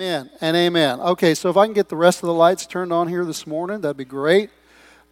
[0.00, 0.98] Amen and amen.
[0.98, 3.46] Okay, so if I can get the rest of the lights turned on here this
[3.46, 4.48] morning, that'd be great.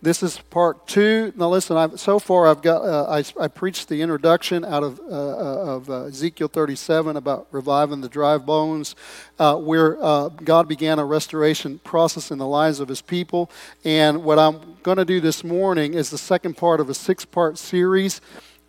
[0.00, 1.30] This is part two.
[1.36, 1.76] Now, listen.
[1.76, 5.76] I've, so far, I've got uh, I, I, preached the introduction out of uh, uh
[5.76, 8.96] of uh, Ezekiel 37 about reviving the dry bones,
[9.38, 13.50] uh, where uh, God began a restoration process in the lives of His people.
[13.84, 17.58] And what I'm going to do this morning is the second part of a six-part
[17.58, 18.22] series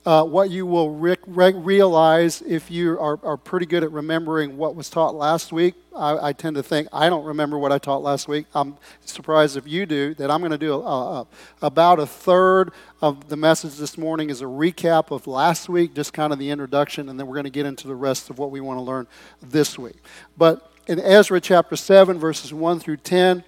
[0.05, 4.55] uh, what you will re- re- realize if you are, are pretty good at remembering
[4.55, 5.75] what was taught last week.
[5.95, 8.45] I, I, tend to think I don't remember what I taught last week.
[8.55, 11.27] I'm surprised if you do that I'm going to do a, a,
[11.61, 16.13] about a third of the message this morning is a recap of last week, just
[16.13, 18.51] kind of the introduction, and then we're going to get into the rest of what
[18.51, 19.05] we want to learn
[19.41, 19.97] this week.
[20.37, 23.43] But in Ezra chapter 7, verses 1 through 10,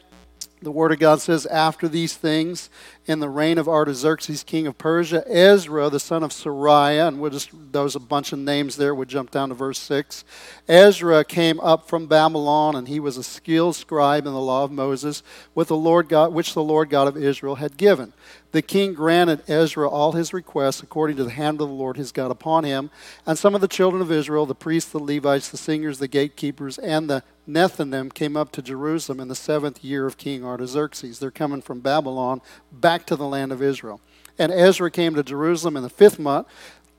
[0.61, 2.69] the Word of God says, After these things,
[3.07, 7.31] in the reign of Artaxerxes, king of Persia, Ezra, the son of Seraiah, and we'll
[7.31, 10.23] just, there's a bunch of names there, we'll jump down to verse 6.
[10.67, 14.71] Ezra came up from Babylon, and he was a skilled scribe in the law of
[14.71, 15.23] Moses,
[15.55, 18.13] with the Lord God, which the Lord God of Israel had given.
[18.51, 22.11] The king granted Ezra all his requests according to the hand of the Lord his
[22.11, 22.91] God upon him.
[23.25, 26.77] And some of the children of Israel, the priests, the Levites, the singers, the gatekeepers,
[26.77, 31.19] and the Nethinim came up to Jerusalem in the seventh year of King Artaxerxes.
[31.19, 34.01] They're coming from Babylon back to the land of Israel.
[34.37, 36.47] And Ezra came to Jerusalem in the fifth month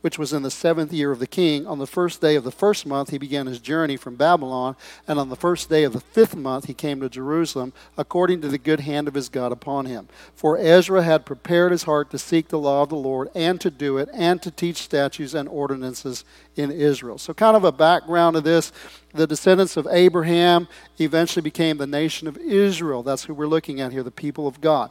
[0.02, 1.66] which was in the seventh year of the king.
[1.66, 4.76] On the first day of the first month, he began his journey from Babylon,
[5.08, 8.48] and on the first day of the fifth month, he came to Jerusalem, according to
[8.48, 10.08] the good hand of his God upon him.
[10.34, 13.70] For Ezra had prepared his heart to seek the law of the Lord, and to
[13.70, 16.24] do it, and to teach statutes and ordinances
[16.56, 17.18] in Israel.
[17.18, 18.72] So, kind of a background of this
[19.14, 23.02] the descendants of Abraham eventually became the nation of Israel.
[23.02, 24.90] That's who we're looking at here, the people of God.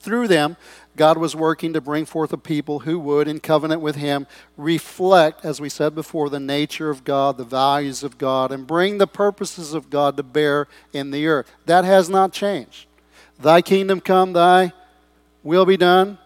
[0.00, 0.56] Through them,
[0.98, 4.26] God was working to bring forth a people who would, in covenant with Him,
[4.58, 8.98] reflect, as we said before, the nature of God, the values of God, and bring
[8.98, 11.50] the purposes of God to bear in the earth.
[11.64, 12.86] That has not changed.
[13.40, 14.72] Thy kingdom come, thy
[15.42, 16.18] will be done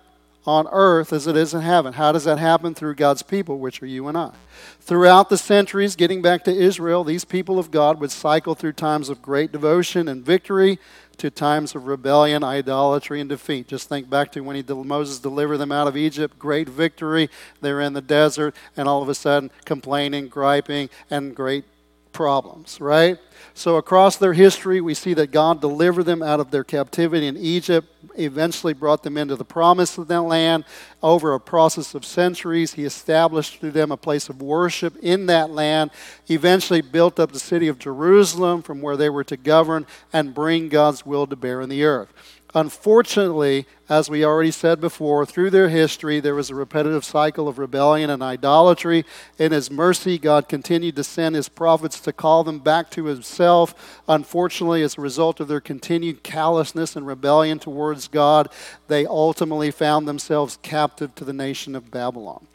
[0.45, 1.93] on earth as it is in heaven.
[1.93, 2.75] How does that happen?
[2.75, 4.33] Through God's people, which are you and I.
[4.81, 9.09] Throughout the centuries, getting back to Israel, these people of God would cycle through times
[9.09, 10.79] of great devotion and victory
[11.19, 13.69] to times of rebellion, idolatry, and defeat.
[13.69, 17.31] Just think back to when he, Moses delivered them out of Egypt, great victory.
[17.61, 21.65] They're in the desert, and all of a sudden, complaining, griping, and great
[22.13, 23.19] problems, right?
[23.55, 27.37] So, across their history, we see that God delivered them out of their captivity in
[27.37, 27.87] Egypt,
[28.17, 30.65] eventually brought them into the promised land.
[31.03, 35.51] Over a process of centuries, He established through them a place of worship in that
[35.51, 35.91] land,
[36.29, 40.69] eventually built up the city of Jerusalem from where they were to govern and bring
[40.69, 42.13] God's will to bear in the earth.
[42.55, 47.59] Unfortunately, as we already said before, through their history, there was a repetitive cycle of
[47.59, 49.07] rebellion and idolatry.
[49.39, 54.03] In His mercy, God continued to send His prophets to call them back to Himself.
[54.07, 58.51] Unfortunately, as a result of their continued callousness and rebellion towards God,
[58.87, 62.47] they ultimately found themselves captive to the nation of Babylon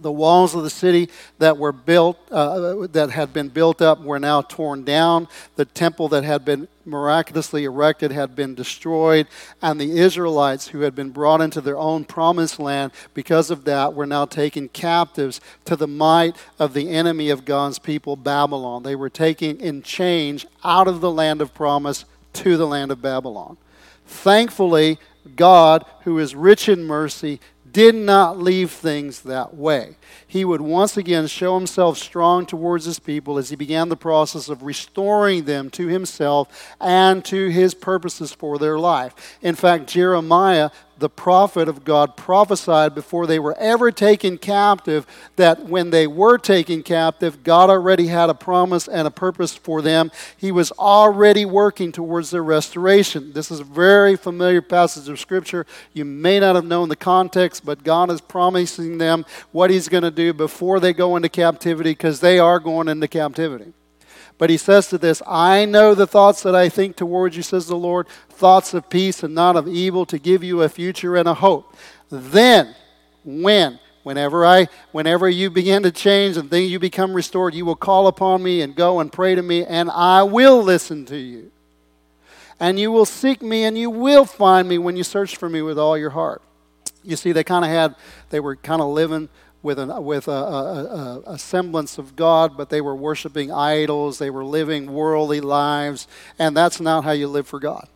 [0.00, 4.18] the walls of the city that were built uh, that had been built up were
[4.18, 5.28] now torn down.
[5.56, 9.26] The temple that had been miraculously erected had been destroyed
[9.62, 13.94] and the israelites who had been brought into their own promised land because of that
[13.94, 18.82] were now taken captives to the might of the enemy of god's people babylon.
[18.82, 23.02] They were taken in change out of the land of promise to the land of
[23.02, 23.56] babylon.
[24.06, 24.98] Thankfully
[25.36, 27.40] god who is rich in mercy
[27.72, 29.96] did not leave things that way.
[30.26, 34.48] He would once again show himself strong towards his people as he began the process
[34.48, 39.38] of restoring them to himself and to his purposes for their life.
[39.42, 45.06] In fact, Jeremiah the prophet of God prophesied before they were ever taken captive
[45.36, 49.80] that when they were taken captive, God already had a promise and a purpose for
[49.82, 50.12] them.
[50.36, 53.32] He was already working towards their restoration.
[53.32, 55.66] This is a very familiar passage of Scripture.
[55.94, 59.99] You may not have known the context, but God is promising them what He's going
[60.02, 63.72] to do before they go into captivity because they are going into captivity.
[64.38, 67.66] But he says to this, I know the thoughts that I think towards you, says
[67.66, 71.28] the Lord, thoughts of peace and not of evil, to give you a future and
[71.28, 71.76] a hope.
[72.10, 72.74] Then,
[73.24, 73.78] when?
[74.02, 78.06] Whenever I whenever you begin to change and then you become restored, you will call
[78.06, 81.52] upon me and go and pray to me, and I will listen to you.
[82.58, 85.62] And you will seek me and you will find me when you search for me
[85.62, 86.42] with all your heart.
[87.02, 87.94] You see, they kind of had,
[88.28, 89.30] they were kind of living
[89.62, 94.30] with, an, with a, a, a, semblance of God, but they were worshiping idols, they
[94.30, 96.08] were living worldly lives,
[96.38, 97.86] and that's not how you live for God.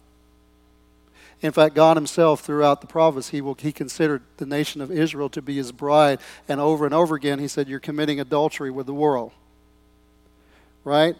[1.40, 5.28] In fact, God Himself, throughout the prophets, He, will, he considered the nation of Israel
[5.30, 6.18] to be His bride,
[6.48, 9.32] and over and over again He said, You're committing adultery with the world.
[10.84, 11.16] Right?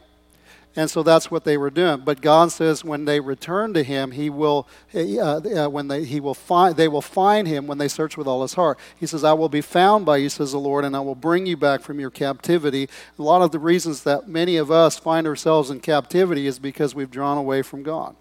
[0.77, 2.01] And so that's what they were doing.
[2.01, 6.19] But God says when they return to Him, He will, uh, uh, when they, he
[6.19, 8.79] will find, they will find Him when they search with all His heart.
[8.99, 11.47] He says, "I will be found by you," says the Lord, "and I will bring
[11.47, 12.89] you back from your captivity."
[13.19, 16.93] A lot of the reasons that many of us find ourselves in captivity is because
[16.93, 18.17] we've drawn away from God.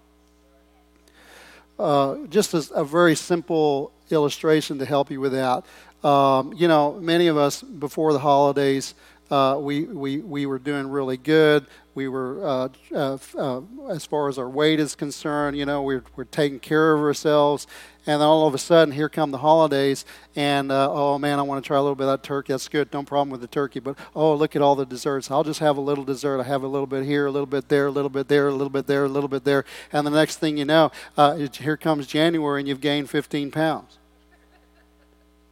[1.76, 5.64] Uh, just as a very simple illustration to help you with that.
[6.08, 8.94] Um, you know, many of us before the holidays,
[9.30, 11.66] uh, we, we, we were doing really good.
[11.94, 16.02] We were, uh, uh, uh, as far as our weight is concerned, you know, we're,
[16.16, 17.68] we're taking care of ourselves.
[18.06, 20.04] And then all of a sudden, here come the holidays,
[20.36, 22.52] and uh, oh man, I want to try a little bit of that turkey.
[22.52, 23.80] That's good, no problem with the turkey.
[23.80, 25.30] But oh, look at all the desserts.
[25.30, 26.40] I'll just have a little dessert.
[26.40, 28.52] I have a little bit here, a little bit there, a little bit there, a
[28.52, 29.64] little bit there, a little bit there.
[29.90, 33.98] And the next thing you know, uh, here comes January, and you've gained 15 pounds.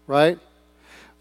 [0.07, 0.39] Right?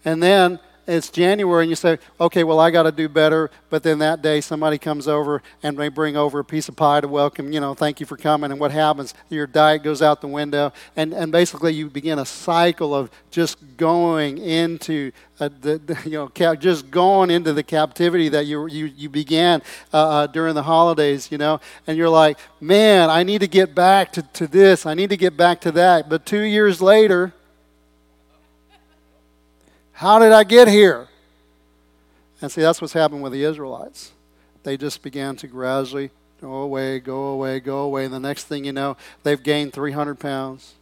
[0.04, 3.50] And then it's January and you say, okay, well, I got to do better.
[3.70, 7.00] But then that day, somebody comes over and they bring over a piece of pie
[7.00, 8.50] to welcome, you know, thank you for coming.
[8.50, 9.14] And what happens?
[9.28, 10.72] Your diet goes out the window.
[10.96, 16.12] And, and basically, you begin a cycle of just going into uh, the, the, you
[16.12, 19.62] know, just going into the captivity that you, you, you began
[19.92, 21.60] uh, uh, during the holidays, you know.
[21.86, 24.86] And you're like, man, I need to get back to, to this.
[24.86, 26.08] I need to get back to that.
[26.08, 27.32] But two years later,
[30.02, 31.06] how did I get here?
[32.40, 34.10] And see, that's what's happened with the Israelites.
[34.64, 36.10] They just began to gradually
[36.40, 38.04] go away, go away, go away.
[38.04, 40.74] And the next thing you know, they've gained 300 pounds.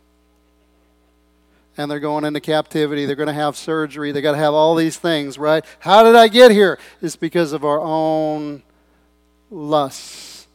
[1.76, 3.05] And they're going into captivity.
[3.05, 4.11] They're going to have surgery.
[4.11, 5.67] They've got to have all these things, right?
[5.81, 6.78] How did I get here?
[7.02, 8.62] It's because of our own
[9.50, 10.46] lusts,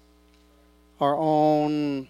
[1.00, 2.08] our own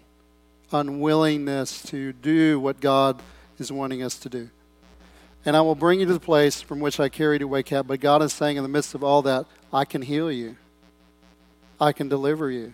[0.72, 3.22] unwillingness to do what God
[3.60, 4.50] is wanting us to do
[5.45, 7.86] and I will bring you to the place from which I carried away cap.
[7.88, 10.57] But God is saying in the midst of all that, I can heal you.
[11.80, 12.74] I can deliver you.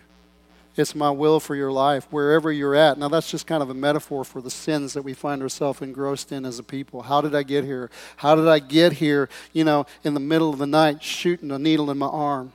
[0.74, 2.96] It's my will for your life, wherever you're at.
[2.96, 6.32] Now, that's just kind of a metaphor for the sins that we find ourselves engrossed
[6.32, 7.02] in as a people.
[7.02, 7.90] How did I get here?
[8.16, 11.58] How did I get here, you know, in the middle of the night shooting a
[11.58, 12.54] needle in my arm?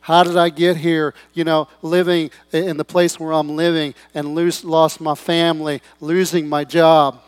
[0.00, 4.34] How did I get here, you know, living in the place where I'm living and
[4.34, 7.20] lose, lost my family, losing my job?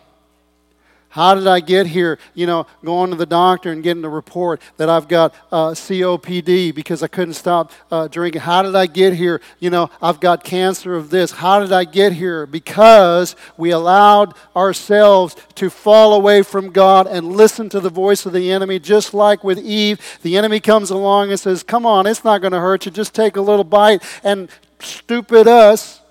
[1.11, 2.19] How did I get here?
[2.35, 6.75] You know, going to the doctor and getting a report that I've got uh, COPD
[6.75, 8.43] because I couldn't stop uh, drinking.
[8.43, 9.41] How did I get here?
[9.59, 11.31] You know, I've got cancer of this.
[11.31, 12.45] How did I get here?
[12.45, 18.35] Because we allowed ourselves to fall away from God and listen to the voice of
[18.35, 20.19] the enemy, just like with Eve.
[20.21, 22.93] The enemy comes along and says, Come on, it's not going to hurt you.
[22.93, 24.03] Just take a little bite.
[24.23, 26.03] And stupid us,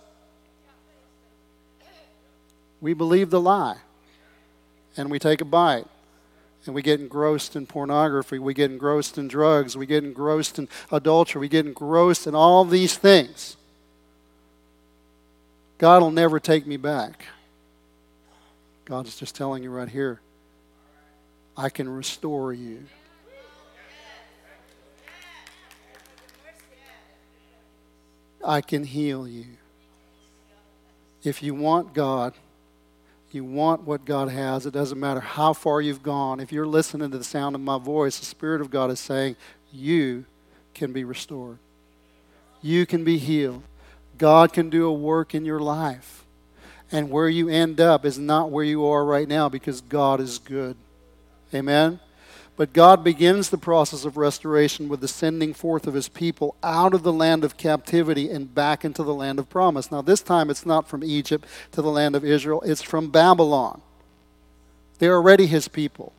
[2.82, 3.78] we believe the lie
[4.98, 5.86] and we take a bite
[6.66, 10.68] and we get engrossed in pornography, we get engrossed in drugs, we get engrossed in
[10.92, 13.56] adultery, we get engrossed in all these things.
[15.78, 17.26] God will never take me back.
[18.86, 20.20] God is just telling you right here,
[21.56, 22.86] I can restore you.
[28.46, 29.46] I can heal you.
[31.24, 32.34] If you want God,
[33.32, 34.66] you want what God has.
[34.66, 36.40] It doesn't matter how far you've gone.
[36.40, 39.36] If you're listening to the sound of my voice, the Spirit of God is saying,
[39.72, 40.26] You
[40.74, 41.58] can be restored.
[42.62, 43.64] You can be healed.
[44.18, 46.24] God can do a work in your life.
[46.92, 50.40] And where you end up is not where you are right now because God is
[50.40, 50.78] good.
[51.54, 52.00] Amen?
[52.58, 56.96] But God begins the process of restoration with the sending forth of his people out
[56.96, 59.92] of the land of captivity and back into the land of promise.
[59.92, 63.82] Now, this time it's not from Egypt to the land of Israel, it's from Babylon.
[64.98, 66.14] They're already his people.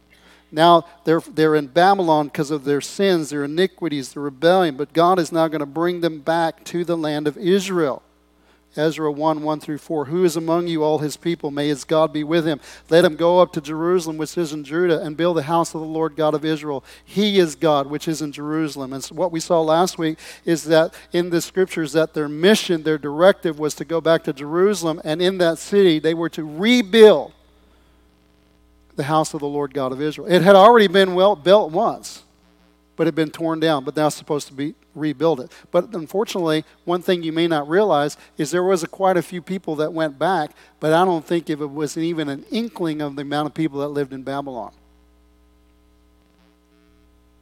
[0.52, 5.18] Now they're, they're in Babylon because of their sins, their iniquities, their rebellion, but God
[5.18, 8.02] is now going to bring them back to the land of Israel.
[8.76, 10.04] Ezra 1 1 through 4.
[10.06, 11.50] Who is among you, all his people?
[11.50, 12.60] May his God be with him.
[12.88, 15.80] Let him go up to Jerusalem, which is in Judah, and build the house of
[15.80, 16.84] the Lord God of Israel.
[17.04, 18.92] He is God, which is in Jerusalem.
[18.92, 22.82] And so what we saw last week is that in the scriptures, that their mission,
[22.82, 26.44] their directive was to go back to Jerusalem, and in that city, they were to
[26.44, 27.32] rebuild
[28.96, 30.26] the house of the Lord God of Israel.
[30.28, 32.24] It had already been well built once
[32.98, 35.52] but had been torn down, but now supposed to be rebuild it.
[35.70, 39.40] But unfortunately, one thing you may not realize is there was a, quite a few
[39.40, 40.50] people that went back,
[40.80, 43.78] but I don't think if it was even an inkling of the amount of people
[43.80, 44.72] that lived in Babylon.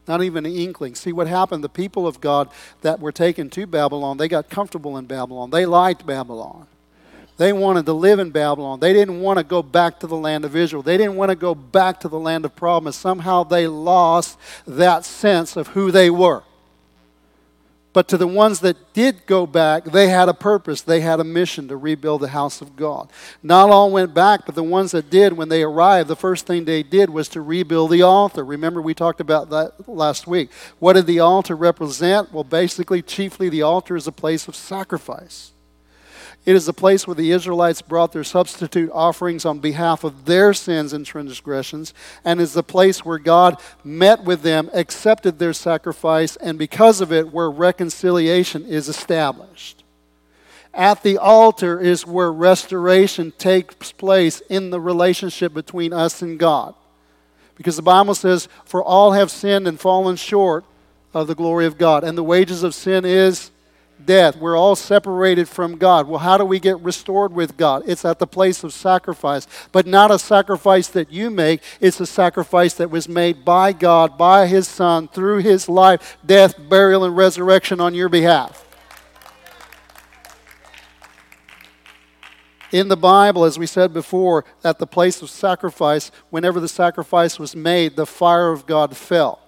[0.07, 0.95] Not even an inkling.
[0.95, 1.65] See what happened?
[1.65, 2.51] The people of God
[2.83, 5.49] that were taken to Babylon, they got comfortable in Babylon.
[5.49, 6.67] They liked Babylon.
[7.37, 8.81] They wanted to live in Babylon.
[8.81, 10.83] They didn't want to go back to the land of Israel.
[10.83, 12.97] They didn't want to go back to the land of promise.
[12.97, 16.43] Somehow they lost that sense of who they were.
[17.93, 20.83] But to the ones that did go back, they had a purpose.
[20.83, 23.09] They had a mission to rebuild the house of God.
[23.43, 26.67] Not all went back, but the ones that did, when they arrived, the first thing
[26.67, 28.45] they did was to rebuild the altar.
[28.45, 30.51] Remember, we talked about that last week.
[30.79, 32.35] What did the altar represent?
[32.35, 35.53] Well, basically, chiefly, the altar is a place of sacrifice.
[36.47, 40.55] It is the place where the Israelites brought their substitute offerings on behalf of their
[40.55, 41.93] sins and transgressions,
[42.25, 47.13] and is the place where God met with them, accepted their sacrifice, and because of
[47.13, 49.83] it, where reconciliation is established.
[50.73, 56.77] At the altar is where restoration takes place in the relationship between us and God.
[57.57, 60.65] Because the Bible says, For all have sinned and fallen short
[61.13, 63.51] of the glory of God, and the wages of sin is
[64.05, 64.37] death.
[64.37, 66.09] We're all separated from God.
[66.09, 67.83] Well, how do we get restored with God?
[67.87, 71.63] It's at the place of sacrifice, but not a sacrifice that you make.
[71.81, 76.55] It's a sacrifice that was made by God, by His Son, through His life, death,
[76.69, 78.65] burial, and resurrection on your behalf.
[82.73, 87.39] In the Bible, as we said before, at the place of sacrifice, whenever the sacrifice
[87.39, 89.41] was made, the fire of God fell.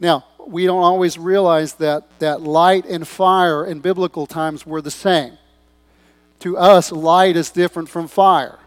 [0.00, 4.90] Now, we don't always realize that, that light and fire in biblical times were the
[4.90, 5.38] same.
[6.40, 8.58] To us, light is different from fire,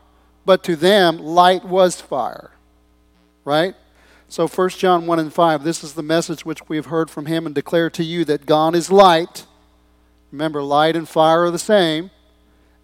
[0.45, 2.51] but to them, light was fire.
[3.45, 3.75] Right?
[4.29, 7.27] So 1 John 1 and 5, this is the message which we have heard from
[7.27, 9.45] him and declare to you that God is light.
[10.31, 12.11] Remember, light and fire are the same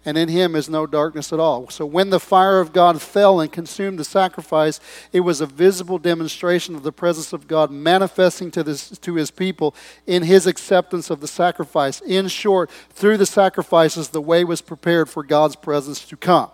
[0.04, 1.70] and in him is no darkness at all.
[1.70, 4.78] So when the fire of God fell and consumed the sacrifice,
[5.12, 9.30] it was a visible demonstration of the presence of God manifesting to, this, to his
[9.30, 9.74] people
[10.06, 12.00] in his acceptance of the sacrifice.
[12.02, 16.50] In short, through the sacrifices, the way was prepared for God's presence to come.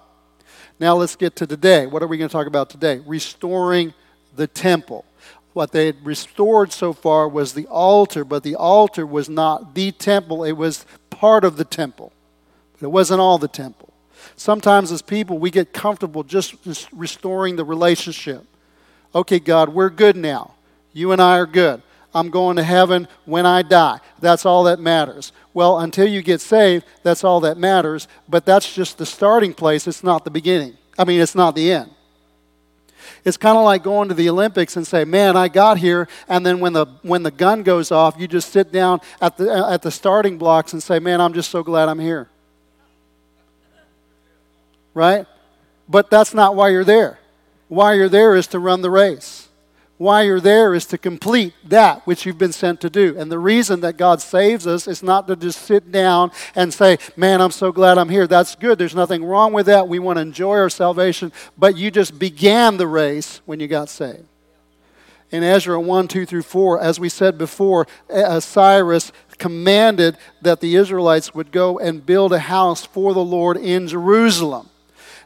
[0.79, 1.87] Now let's get to today.
[1.87, 3.03] What are we going to talk about today?
[3.07, 3.93] Restoring
[4.37, 5.05] the temple.
[5.53, 9.91] What they had restored so far was the altar, but the altar was not the
[9.91, 12.13] temple, it was part of the temple.
[12.81, 13.93] It wasn't all the temple.
[14.37, 16.55] Sometimes, as people, we get comfortable just
[16.93, 18.45] restoring the relationship.
[19.15, 20.55] Okay, God, we're good now.
[20.93, 21.83] You and I are good.
[22.15, 24.01] I'm going to heaven when I die.
[24.19, 25.33] That's all that matters.
[25.55, 29.87] Well, until you get saved, that's all that matters, but that's just the starting place.
[29.87, 30.77] It's not the beginning.
[30.99, 31.91] I mean, it's not the end.
[33.25, 36.45] It's kind of like going to the Olympics and say, "Man, I got here," and
[36.45, 39.83] then when the when the gun goes off, you just sit down at the at
[39.83, 42.29] the starting blocks and say, "Man, I'm just so glad I'm here."
[44.95, 45.27] Right?
[45.89, 47.19] But that's not why you're there.
[47.69, 49.49] Why you're there is to run the race.
[50.01, 53.19] Why you're there is to complete that which you've been sent to do.
[53.19, 56.97] And the reason that God saves us is not to just sit down and say,
[57.17, 58.27] Man, I'm so glad I'm here.
[58.27, 58.79] That's good.
[58.79, 59.89] There's nothing wrong with that.
[59.89, 61.33] We want to enjoy our salvation.
[61.59, 64.25] But you just began the race when you got saved.
[65.31, 67.87] In Ezra 1 2 through 4, as we said before,
[68.41, 73.87] Cyrus commanded that the Israelites would go and build a house for the Lord in
[73.87, 74.71] Jerusalem.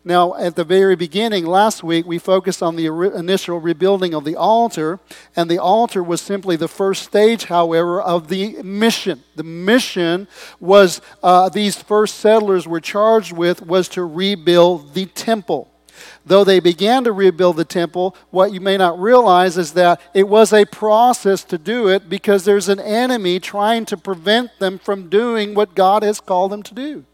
[0.07, 4.37] Now, at the very beginning, last week, we focused on the initial rebuilding of the
[4.37, 5.01] altar,
[5.35, 9.23] and the altar was simply the first stage, however, of the mission.
[9.35, 10.29] The mission
[10.61, 15.71] was, uh, these first settlers were charged with, was to rebuild the temple.
[16.27, 20.29] Though they began to rebuild the temple, what you may not realize is that it
[20.29, 25.09] was a process to do it because there's an enemy trying to prevent them from
[25.09, 27.05] doing what God has called them to do.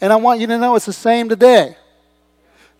[0.00, 1.76] And I want you to know it's the same today.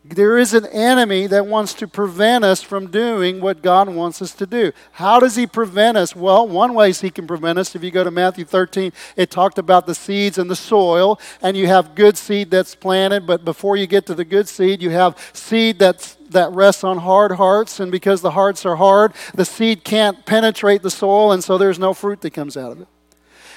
[0.06, 4.32] There is an enemy that wants to prevent us from doing what God wants us
[4.34, 4.70] to do.
[4.92, 6.14] How does he prevent us?
[6.14, 9.56] Well, one way he can prevent us, if you go to Matthew 13, it talked
[9.56, 13.78] about the seeds and the soil, and you have good seed that's planted, but before
[13.78, 17.80] you get to the good seed, you have seed that's that rests on hard hearts,
[17.80, 21.78] and because the hearts are hard, the seed can't penetrate the soil, and so there's
[21.78, 22.88] no fruit that comes out of it.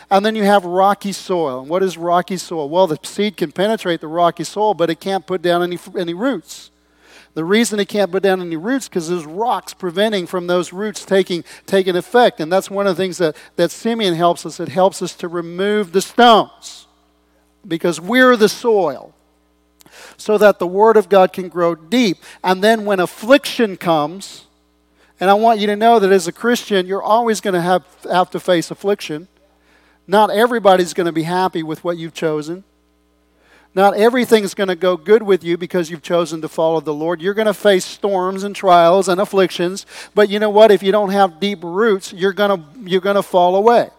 [0.10, 1.62] And then you have rocky soil.
[1.62, 2.70] And what is rocky soil?
[2.70, 6.14] Well, the seed can penetrate the rocky soil, but it can't put down any, any
[6.14, 6.72] roots.
[7.34, 11.06] The reason it can't put down any roots because there's rocks preventing from those roots
[11.06, 12.40] taking, taking effect.
[12.40, 14.60] And that's one of the things that, that Simeon helps us.
[14.60, 16.88] It helps us to remove the stones
[17.68, 19.14] because we're the soil
[20.16, 22.18] so that the Word of God can grow deep.
[22.44, 24.46] And then when affliction comes,
[25.20, 27.86] and I want you to know that as a Christian, you're always going to have,
[28.10, 29.28] have to face affliction.
[30.08, 32.64] Not everybody's going to be happy with what you've chosen.
[33.76, 37.22] Not everything's going to go good with you because you've chosen to follow the Lord.
[37.22, 39.86] You're going to face storms and trials and afflictions.
[40.16, 40.72] But you know what?
[40.72, 43.90] If you don't have deep roots, you're going to, you're going to fall away.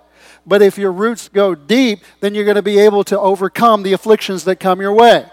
[0.46, 3.92] But if your roots go deep, then you're going to be able to overcome the
[3.92, 5.26] afflictions that come your way.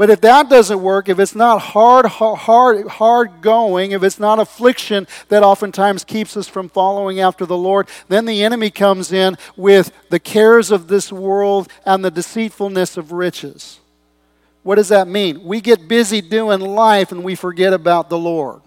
[0.00, 4.38] But if that doesn't work, if it's not hard, hard, hard going, if it's not
[4.38, 9.36] affliction that oftentimes keeps us from following after the Lord, then the enemy comes in
[9.58, 13.78] with the cares of this world and the deceitfulness of riches.
[14.62, 15.44] What does that mean?
[15.44, 18.62] We get busy doing life and we forget about the Lord.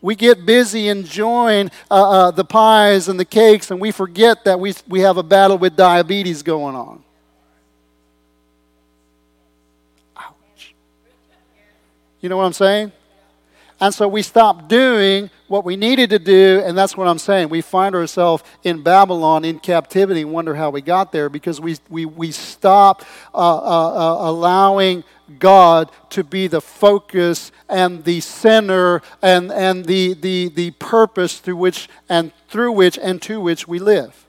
[0.00, 4.58] We get busy enjoying uh, uh, the pies and the cakes, and we forget that
[4.58, 7.02] we, we have a battle with diabetes going on.
[12.26, 12.90] You know what I'm saying?
[13.80, 17.50] And so we stop doing what we needed to do, and that's what I'm saying.
[17.50, 21.76] We find ourselves in Babylon in captivity and wonder how we got there because we,
[21.88, 25.04] we, we stop uh, uh, uh, allowing
[25.38, 31.58] God to be the focus and the center and, and the, the, the purpose through
[31.58, 34.25] which and through which and to which we live.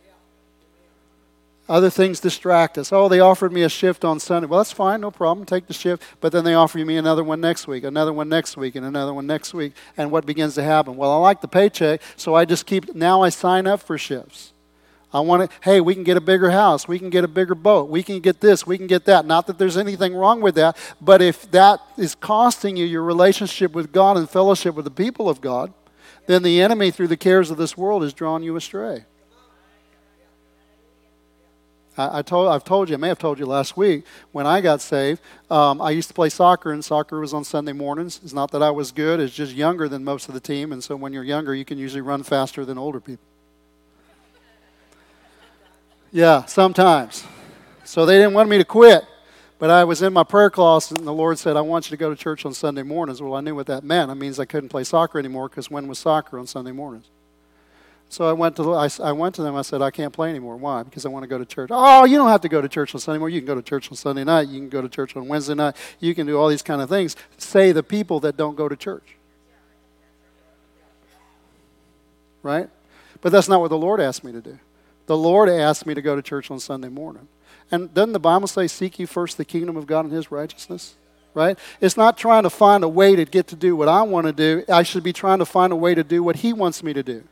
[1.70, 2.94] Other things distract us.
[2.94, 4.48] Oh, they offered me a shift on Sunday.
[4.48, 5.46] Well, that's fine, no problem.
[5.46, 6.02] Take the shift.
[6.22, 9.14] But then they offer me another one next week, another one next week, and another
[9.14, 9.74] one next week.
[9.98, 10.96] And what begins to happen?
[10.96, 14.54] Well, I like the paycheck, so I just keep, now I sign up for shifts.
[15.14, 16.88] I want to, hey, we can get a bigger house.
[16.88, 17.90] We can get a bigger boat.
[17.90, 18.66] We can get this.
[18.66, 19.26] We can get that.
[19.26, 23.74] Not that there's anything wrong with that, but if that is costing you your relationship
[23.74, 25.74] with God and fellowship with the people of God,
[26.28, 29.06] then the enemy, through the cares of this world, is drawing you astray.
[31.98, 34.82] I, told, I've told you, I may have told you last week, when I got
[34.82, 38.20] saved, um, I used to play soccer, and soccer was on Sunday mornings.
[38.24, 40.84] It's not that I was good, it's just younger than most of the team, and
[40.84, 43.26] so when you're younger, you can usually run faster than older people.
[46.12, 47.26] Yeah, sometimes.
[47.84, 49.06] So they didn't want me to quit.
[49.60, 52.00] But I was in my prayer closet, and the Lord said, I want you to
[52.00, 53.22] go to church on Sunday mornings.
[53.22, 54.12] Well, I knew what that meant.
[54.12, 57.06] It means I couldn't play soccer anymore because when was soccer on Sunday mornings?
[58.10, 59.56] So I went to I, I went to them.
[59.56, 60.56] I said, I can't play anymore.
[60.56, 60.84] Why?
[60.84, 61.70] Because I want to go to church.
[61.72, 63.36] Oh, you don't have to go to church on Sunday morning.
[63.36, 64.48] You can go to church on Sunday night.
[64.48, 65.76] You can go to church on Wednesday night.
[66.00, 67.16] You can do all these kind of things.
[67.38, 69.16] Say the people that don't go to church.
[72.44, 72.70] Right?
[73.20, 74.58] But that's not what the Lord asked me to do.
[75.08, 77.28] The Lord asked me to go to church on Sunday morning.
[77.72, 80.96] And doesn't the Bible say, Seek ye first the kingdom of God and his righteousness?
[81.34, 81.60] Right?
[81.82, 84.34] It's not trying to find a way to get to do what I want to
[84.34, 84.64] do.
[84.70, 87.04] I should be trying to find a way to do what he wants me to
[87.04, 87.24] do.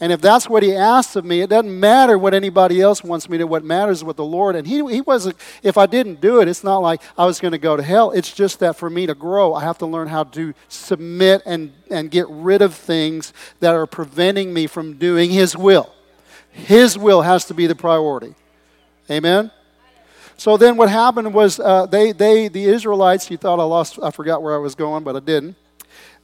[0.00, 3.28] And if that's what he asks of me, it doesn't matter what anybody else wants
[3.28, 3.46] me to.
[3.46, 4.56] What matters is what the Lord.
[4.56, 7.52] And he, he wasn't, if I didn't do it, it's not like I was going
[7.52, 8.10] to go to hell.
[8.10, 11.72] It's just that for me to grow, I have to learn how to submit and,
[11.90, 15.92] and get rid of things that are preventing me from doing his will.
[16.50, 18.34] His will has to be the priority.
[19.10, 19.50] Amen?
[20.36, 24.10] So then what happened was uh, they, they, the Israelites, you thought I lost, I
[24.10, 25.56] forgot where I was going, but I didn't.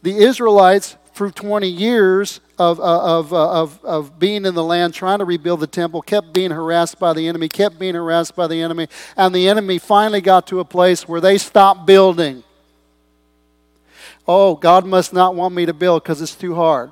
[0.03, 4.95] The Israelites through 20 years of, uh, of, uh, of, of being in the land,
[4.95, 8.47] trying to rebuild the temple, kept being harassed by the enemy, kept being harassed by
[8.47, 12.43] the enemy, and the enemy finally got to a place where they stopped building.
[14.27, 16.91] Oh, God must not want me to build because it's too hard.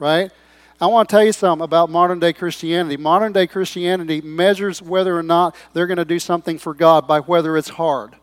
[0.00, 0.32] Right?
[0.80, 2.96] I want to tell you something about modern day Christianity.
[2.96, 7.20] Modern day Christianity measures whether or not they're going to do something for God by
[7.20, 8.16] whether it's hard.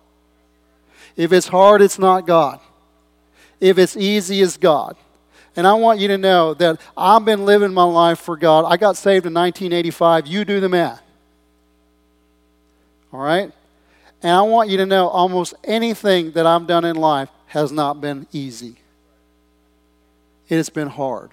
[1.15, 2.60] If it's hard, it's not God
[3.62, 4.97] if it's easy as God.
[5.56, 8.65] And I want you to know that I've been living my life for God.
[8.65, 10.28] I got saved in 1985.
[10.28, 11.02] You do the math.
[13.13, 13.52] All right?
[14.24, 18.02] And I want you to know almost anything that I've done in life has not
[18.02, 18.78] been easy.
[20.47, 21.32] It has been hard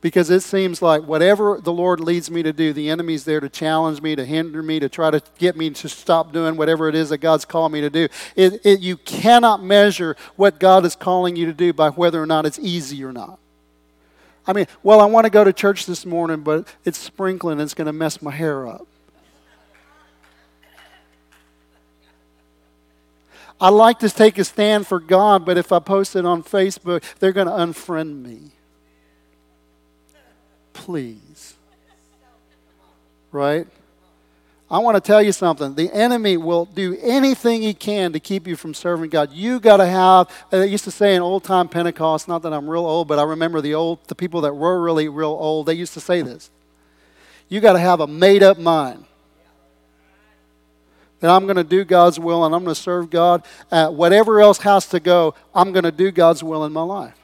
[0.00, 3.48] because it seems like whatever the Lord leads me to do, the enemy's there to
[3.48, 6.94] challenge me, to hinder me, to try to get me to stop doing whatever it
[6.94, 8.08] is that God's called me to do.
[8.36, 12.26] It, it, you cannot measure what God is calling you to do by whether or
[12.26, 13.40] not it's easy or not.
[14.46, 17.62] I mean, well, I want to go to church this morning, but it's sprinkling and
[17.62, 18.86] it's going to mess my hair up.
[23.60, 27.02] I like to take a stand for God, but if I post it on Facebook,
[27.18, 28.52] they're going to unfriend me
[30.78, 31.54] please.
[33.32, 33.66] Right?
[34.70, 35.74] I want to tell you something.
[35.74, 39.32] The enemy will do anything he can to keep you from serving God.
[39.32, 40.28] You got to have.
[40.52, 42.28] Uh, they used to say in old time Pentecost.
[42.28, 45.08] Not that I'm real old, but I remember the old, the people that were really
[45.08, 45.66] real old.
[45.66, 46.50] They used to say this.
[47.48, 49.04] You got to have a made up mind
[51.20, 53.44] that I'm going to do God's will and I'm going to serve God.
[53.72, 57.18] At whatever else has to go, I'm going to do God's will in my life.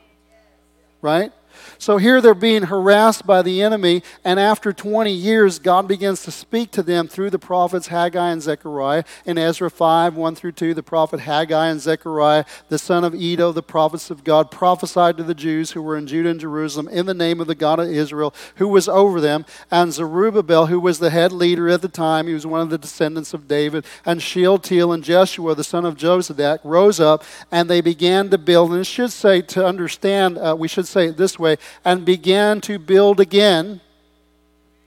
[1.03, 1.31] Right?
[1.79, 6.31] So here they're being harassed by the enemy, and after 20 years, God begins to
[6.31, 9.05] speak to them through the prophets Haggai and Zechariah.
[9.25, 13.53] In Ezra 5 1 through 2, the prophet Haggai and Zechariah, the son of Iddo,
[13.53, 17.07] the prophets of God, prophesied to the Jews who were in Judah and Jerusalem in
[17.07, 19.45] the name of the God of Israel, who was over them.
[19.71, 22.79] And Zerubbabel, who was the head leader at the time, he was one of the
[22.79, 27.81] descendants of David, and Shealtiel and Jeshua, the son of Jozadak, rose up and they
[27.81, 28.73] began to build.
[28.73, 31.44] And it should say, to understand, uh, we should say it this way,
[31.85, 33.81] and began to build again,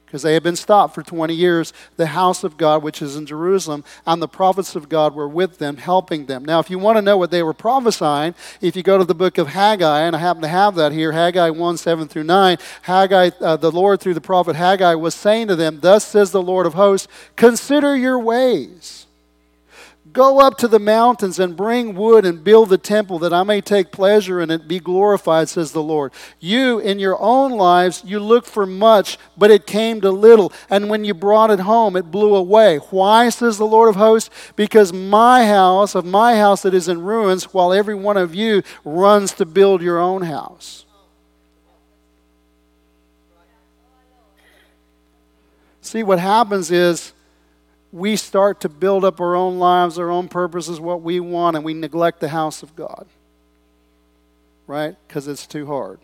[0.05, 3.25] because they had been stopped for 20 years, the house of God, which is in
[3.25, 6.45] Jerusalem, and the prophets of God were with them, helping them.
[6.45, 9.13] Now, if you want to know what they were prophesying, if you go to the
[9.13, 12.57] book of Haggai, and I happen to have that here, Haggai 1 7 through 9,
[12.83, 16.41] Haggai, uh, the Lord through the prophet Haggai was saying to them, Thus says the
[16.41, 19.06] Lord of hosts, consider your ways
[20.13, 23.61] Go up to the mountains and bring wood and build the temple that I may
[23.61, 26.13] take pleasure in it, be glorified, says the Lord.
[26.39, 30.53] You, in your own lives, you looked for much, but it came to little.
[30.69, 32.77] And when you brought it home, it blew away.
[32.89, 34.29] Why, says the Lord of hosts?
[34.55, 38.61] Because my house, of my house that is in ruins, while every one of you
[38.85, 40.85] runs to build your own house.
[45.81, 47.13] See, what happens is
[47.97, 51.65] we start to build up our own lives, our own purposes, what we want, and
[51.65, 53.07] we neglect the house of God.
[54.67, 54.95] Right?
[55.07, 55.99] Because it's too hard.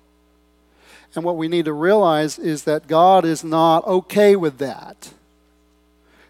[1.13, 5.11] And what we need to realize is that God is not okay with that.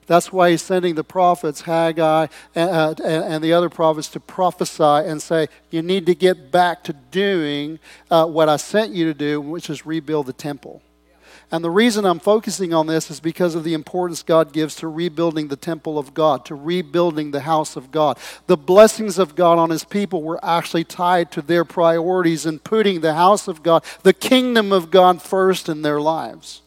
[0.05, 4.83] That's why he's sending the prophets, Haggai and, uh, and, the other prophets, to prophesy
[4.83, 7.79] and say, You need to get back to doing
[8.11, 10.81] uh, what I sent you to do, which is rebuild the temple.
[11.53, 14.87] And the reason I'm focusing on this is because of the importance God gives to
[14.87, 18.17] rebuilding the temple of God, to rebuilding the house of God.
[18.47, 23.01] The blessings of God on his people were actually tied to their priorities in putting
[23.01, 26.62] the house of God, the kingdom of God first in their lives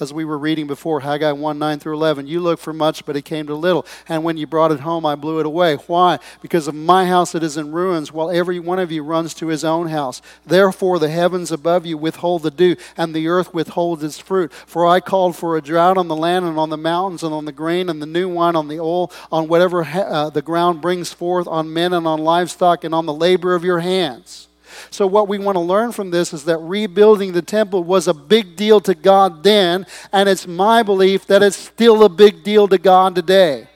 [0.00, 2.26] as we were reading before, Haggai 1 9 through 11.
[2.26, 3.86] You looked for much, but it came to little.
[4.08, 5.76] And when you brought it home, I blew it away.
[5.86, 6.18] Why?
[6.42, 9.48] Because of my house it is in ruins, while every one of you runs to
[9.48, 10.20] his own house.
[10.44, 14.52] Therefore, the heavens above you withhold the dew, and the earth withholds its fruit.
[14.52, 17.44] For I called for a drought on the land and on the mountains and on
[17.44, 21.12] the grain and the new wine, on the oil, on whatever uh, the ground brings
[21.12, 24.48] forth, on men and on livestock, and on the labor of your hands.
[24.90, 28.14] So, what we want to learn from this is that rebuilding the temple was a
[28.14, 32.68] big deal to God then, and it's my belief that it's still a big deal
[32.68, 33.68] to God today.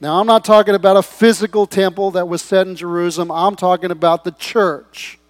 [0.00, 3.92] Now, I'm not talking about a physical temple that was set in Jerusalem, I'm talking
[3.92, 5.20] about the church.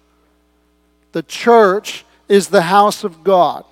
[1.11, 3.65] The church is the house of God.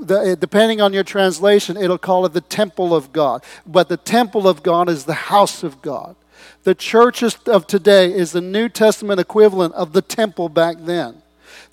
[0.00, 3.44] The, eh, depending on your translation, it'll call it the temple of God.
[3.64, 6.16] But the temple of God is the house of God.
[6.64, 11.22] The church of today is the New Testament equivalent of the temple back then.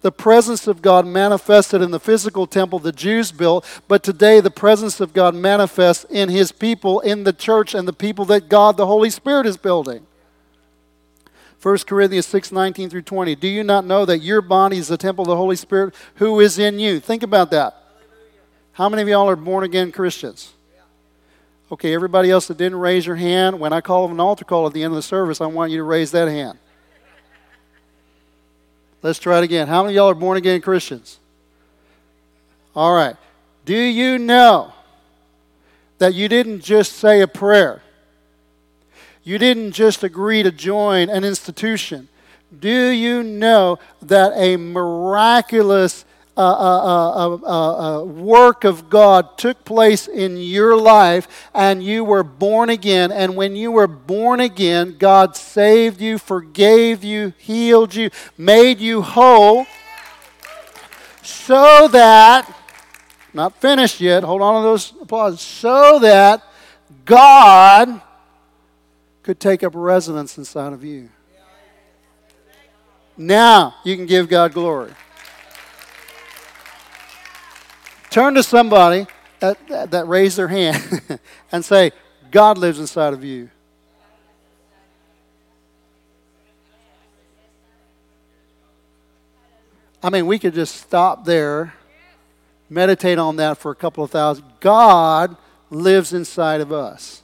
[0.01, 4.51] The presence of God manifested in the physical temple the Jews built, but today the
[4.51, 8.77] presence of God manifests in his people, in the church, and the people that God,
[8.77, 10.05] the Holy Spirit, is building.
[11.61, 13.35] 1 Corinthians 6 19 through 20.
[13.35, 16.39] Do you not know that your body is the temple of the Holy Spirit who
[16.39, 17.01] is in you?
[17.01, 17.75] Think about that.
[18.71, 20.53] How many of y'all are born again Christians?
[21.71, 24.73] Okay, everybody else that didn't raise your hand, when I call an altar call at
[24.73, 26.57] the end of the service, I want you to raise that hand.
[29.03, 29.67] Let's try it again.
[29.67, 31.19] How many of y'all are born again Christians?
[32.75, 33.15] All right.
[33.65, 34.73] Do you know
[35.99, 37.83] that you didn't just say a prayer?
[39.23, 42.07] You didn't just agree to join an institution.
[42.57, 46.03] Do you know that a miraculous
[46.41, 53.11] a, work of God took place in your life and you were born again.
[53.11, 59.01] And when you were born again, God saved you, forgave you, healed you, made you
[59.01, 59.65] whole
[61.21, 62.51] so that,
[63.33, 66.43] not finished yet, hold on to those applause, so that
[67.05, 68.01] God
[69.23, 71.09] could take up residence inside of you.
[73.15, 74.93] Now you can give God glory.
[78.09, 79.05] Turn to somebody
[79.39, 81.19] that, that, that raised their hand
[81.51, 81.91] and say,
[82.31, 83.49] God lives inside of you.
[90.01, 91.73] I mean, we could just stop there,
[92.69, 94.45] meditate on that for a couple of thousand.
[94.59, 95.35] God
[95.69, 97.21] lives inside of us.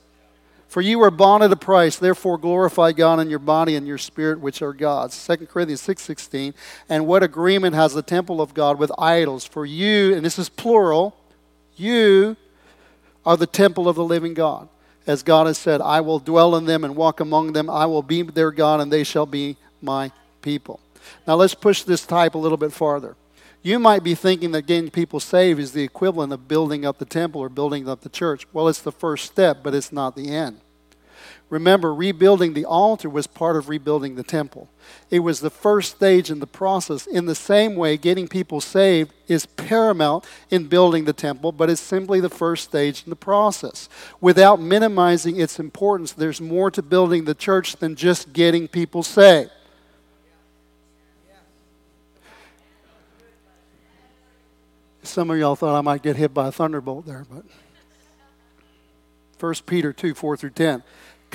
[0.76, 3.98] For you are bought at a price, therefore glorify God in your body and your
[3.98, 5.26] spirit, which are God's.
[5.26, 6.54] 2 Corinthians 6.16.
[6.90, 9.46] And what agreement has the temple of God with idols?
[9.46, 11.16] For you, and this is plural,
[11.78, 12.36] you
[13.26, 14.68] are the temple of the living God.
[15.08, 17.70] As God has said, I will dwell in them and walk among them.
[17.70, 20.12] I will be their God, and they shall be my
[20.42, 20.82] people.
[21.26, 23.16] Now let's push this type a little bit farther.
[23.64, 27.06] You might be thinking that getting people saved is the equivalent of building up the
[27.06, 28.46] temple or building up the church.
[28.52, 30.60] Well, it's the first step, but it's not the end.
[31.50, 34.68] Remember, rebuilding the altar was part of rebuilding the temple.
[35.12, 37.06] It was the first stage in the process.
[37.06, 41.82] In the same way, getting people saved is paramount in building the temple, but it's
[41.82, 43.90] simply the first stage in the process.
[44.20, 49.52] Without minimizing its importance, there's more to building the church than just getting people saved.
[55.04, 57.44] Some of y'all thought I might get hit by a thunderbolt there, but
[59.40, 60.82] 1 Peter 2 4 through 10.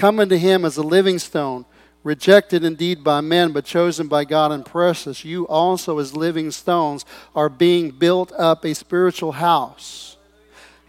[0.01, 1.67] Come unto him as a living stone,
[2.05, 5.27] rejected indeed by men, but chosen by God and precious.
[5.27, 10.11] You also, as living stones, are being built up a spiritual house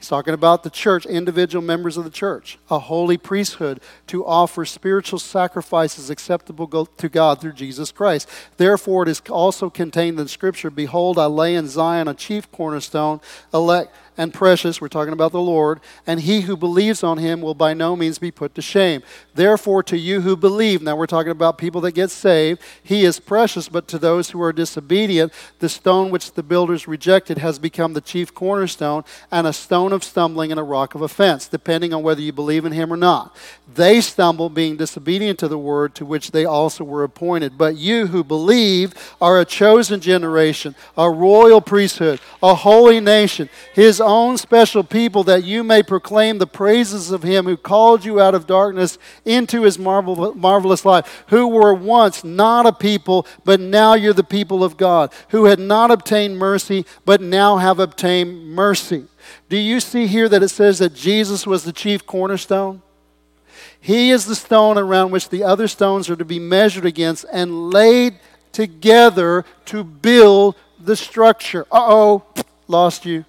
[0.02, 4.66] He's talking about the church, individual members of the church, a holy priesthood to offer
[4.66, 8.28] spiritual sacrifices acceptable to God through Jesus Christ.
[8.58, 13.22] Therefore, it is also contained in Scripture Behold, I lay in Zion a chief cornerstone,
[13.54, 14.80] elect and precious.
[14.80, 15.80] We're talking about the Lord.
[16.06, 19.02] And he who believes on him will by no means be put to shame.
[19.34, 23.20] Therefore, to you who believe, now we're talking about people that get saved, he is
[23.20, 27.94] precious, but to those who are disobedient, the stone which the builders rejected has become
[27.94, 32.04] the chief cornerstone and a stone of stumbling and a rock of offense, depending on
[32.04, 33.36] whether you believe in him or not.
[33.74, 37.58] They stumble, being disobedient to the word to which they also were appointed.
[37.58, 44.02] But you who believe are a chosen generation, a royal priesthood, a holy nation, his
[44.38, 48.48] special people, that you may proclaim the praises of him who called you out of
[48.48, 54.14] darkness into his marvel, marvelous light, who were once not a people, but now you're
[54.14, 59.06] the people of God, who had not obtained mercy, but now have obtained mercy.
[59.50, 62.82] Do you see here that it says that Jesus was the chief cornerstone?
[63.80, 67.72] He is the stone around which the other stones are to be measured against and
[67.72, 68.20] laid
[68.52, 71.66] together to build the structure.
[71.72, 72.26] Uh oh,
[72.68, 73.26] lost you.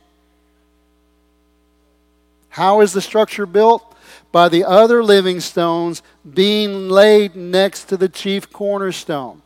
[2.52, 3.82] How is the structure built?
[4.30, 6.02] By the other living stones
[6.34, 9.40] being laid next to the chief cornerstone.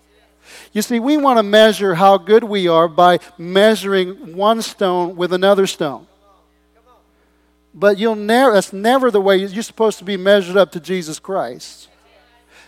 [0.72, 5.32] You see, we want to measure how good we are by measuring one stone with
[5.32, 6.08] another stone.
[7.72, 11.20] But you'll never, that's never the way you're supposed to be measured up to Jesus
[11.20, 11.88] Christ.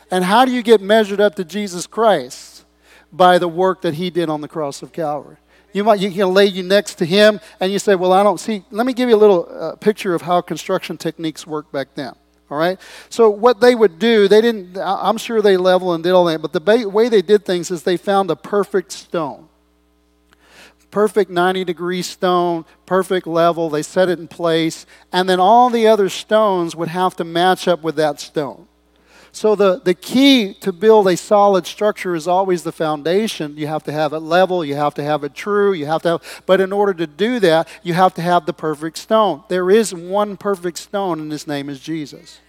[0.08, 2.64] And how do you get measured up to Jesus Christ?
[3.10, 5.38] By the work that he did on the cross of Calvary.
[5.72, 8.38] You might you can lay you next to him, and you say, "Well, I don't
[8.38, 11.88] see." Let me give you a little uh, picture of how construction techniques worked back
[11.94, 12.14] then.
[12.50, 12.80] All right.
[13.10, 14.78] So what they would do, they didn't.
[14.78, 17.82] I'm sure they level and did all that, but the way they did things is
[17.82, 19.48] they found a perfect stone
[20.90, 23.70] perfect 90 degree stone, perfect level.
[23.70, 24.86] They set it in place.
[25.12, 28.67] And then all the other stones would have to match up with that stone.
[29.32, 33.56] So, the, the key to build a solid structure is always the foundation.
[33.56, 36.08] You have to have it level, you have to have it true, you have to
[36.08, 39.44] have, but in order to do that, you have to have the perfect stone.
[39.48, 42.40] There is one perfect stone, and his name is Jesus.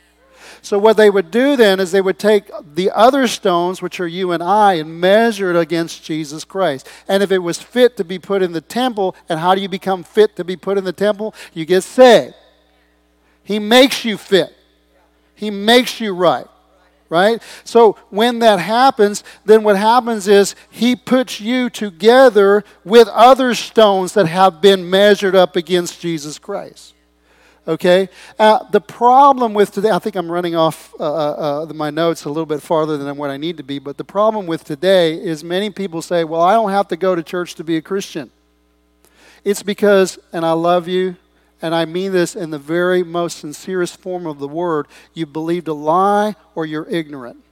[0.61, 4.07] So, what they would do then is they would take the other stones, which are
[4.07, 6.87] you and I, and measure it against Jesus Christ.
[7.07, 9.69] And if it was fit to be put in the temple, and how do you
[9.69, 11.33] become fit to be put in the temple?
[11.53, 12.35] You get saved.
[13.43, 14.55] He makes you fit,
[15.35, 16.47] He makes you right.
[17.09, 17.41] Right?
[17.63, 24.13] So when that happens, then what happens is he puts you together with other stones
[24.13, 26.93] that have been measured up against Jesus Christ.
[27.67, 28.09] Okay?
[28.37, 32.25] Uh, the problem with today, I think I'm running off uh, uh, uh, my notes
[32.25, 35.13] a little bit farther than what I need to be, but the problem with today
[35.13, 37.81] is many people say, well, I don't have to go to church to be a
[37.81, 38.31] Christian.
[39.43, 41.15] It's because, and I love you,
[41.61, 45.67] and I mean this in the very most sincerest form of the word, you believed
[45.67, 47.43] a lie or you're ignorant.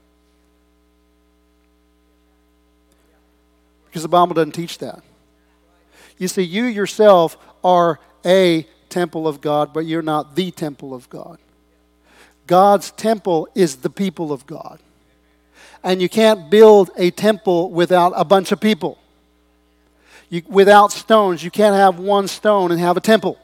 [3.86, 5.02] Because the Bible doesn't teach that.
[6.18, 11.08] You see, you yourself are a temple of God, but you're not the temple of
[11.10, 11.38] God.
[12.46, 14.80] God's temple is the people of God.
[15.84, 18.98] And you can't build a temple without a bunch of people.
[20.30, 23.38] You, without stones, you can't have one stone and have a temple.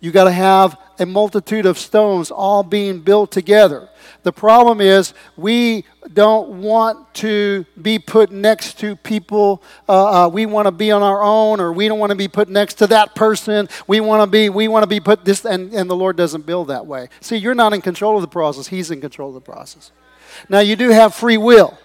[0.00, 3.88] You got to have a multitude of stones all being built together.
[4.22, 9.62] The problem is we don't want to be put next to people.
[9.88, 12.28] Uh, uh, we want to be on our own, or we don't want to be
[12.28, 13.68] put next to that person.
[13.86, 16.46] We want to be we want to be put this, and, and the Lord doesn't
[16.46, 17.08] build that way.
[17.20, 18.68] See, you're not in control of the process.
[18.68, 19.92] He's in control of the process.
[20.48, 21.78] Now you do have free will.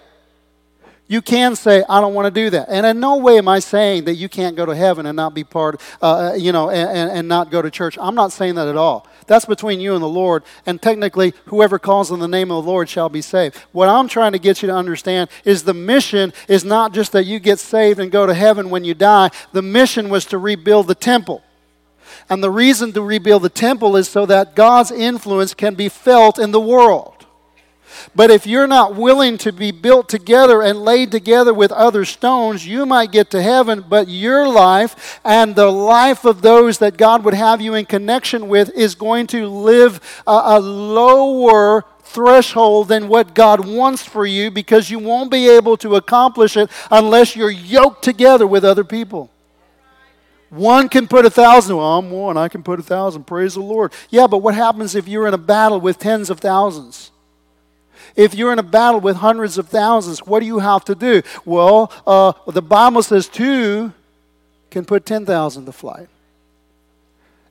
[1.08, 2.70] You can say, I don't want to do that.
[2.70, 5.34] And in no way am I saying that you can't go to heaven and not
[5.34, 7.98] be part, uh, uh, you know, and, and not go to church.
[8.00, 9.06] I'm not saying that at all.
[9.28, 10.44] That's between you and the Lord.
[10.66, 13.58] And technically, whoever calls on the name of the Lord shall be saved.
[13.74, 17.26] What I'm trying to get you to understand is the mission is not just that
[17.26, 19.30] you get saved and go to heaven when you die.
[19.52, 21.44] The mission was to rebuild the temple.
[22.30, 26.39] And the reason to rebuild the temple is so that God's influence can be felt
[26.39, 27.23] in the world.
[28.16, 32.66] But if you're not willing to be built together and laid together with other stones,
[32.66, 37.24] you might get to heaven, but your life and the life of those that God
[37.26, 43.08] would have you in connection with is going to live a, a lower threshold than
[43.08, 47.50] what God wants for you because you won't be able to accomplish it unless you're
[47.50, 49.32] yoked together with other people.
[50.54, 51.78] One can put a thousand.
[51.78, 52.38] Well, I'm one.
[52.38, 53.24] I can put a thousand.
[53.24, 53.92] Praise the Lord.
[54.12, 57.10] Yeah, but what happens if you're in a battle with tens of thousands?
[58.15, 61.21] If you're in a battle with hundreds of thousands, what do you have to do?
[61.45, 63.93] Well, uh, the Bible says two
[64.69, 66.10] can put 10,000 to flight.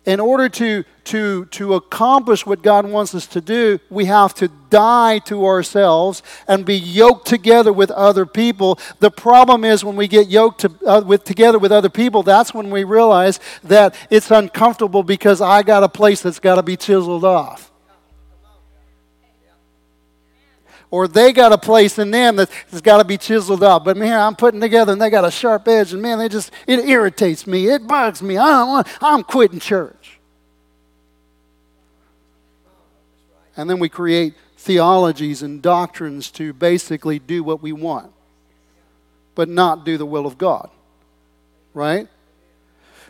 [0.05, 4.49] In order to, to, to accomplish what God wants us to do, we have to
[4.69, 8.81] die to ourselves and be yoked together with other people.
[8.99, 12.53] The problem is when we get yoked to, uh, with, together with other people, that's
[12.53, 16.77] when we realize that it's uncomfortable because I got a place that's got to be
[16.77, 17.72] chiseled off.
[20.93, 23.83] Or they got a place in them that's got to be chiseled up.
[23.83, 26.53] But man, I'm putting together and they got a sharp edge, and man, they just
[26.67, 27.67] it irritates me.
[27.67, 28.37] It bugs me.
[28.37, 28.87] I don't want.
[29.01, 30.21] I'm quitting church.
[33.57, 38.13] And then we create theologies and doctrines to basically do what we want,
[39.35, 40.69] but not do the will of God.
[41.73, 42.07] Right?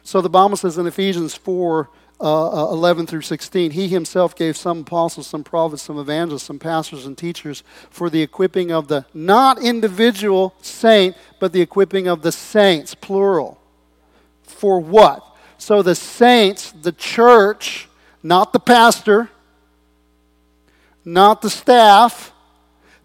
[0.05, 1.91] So the Bible says in Ephesians 4
[2.23, 3.73] uh, uh, 11 through 16.
[3.73, 8.23] He himself gave some apostles, some prophets, some evangelists, some pastors and teachers for the
[8.23, 13.61] equipping of the not individual saint, but the equipping of the saints, plural.
[14.45, 15.25] For what?
[15.59, 17.89] So the saints, the church,
[18.23, 19.29] not the pastor,
[21.05, 22.33] not the staff.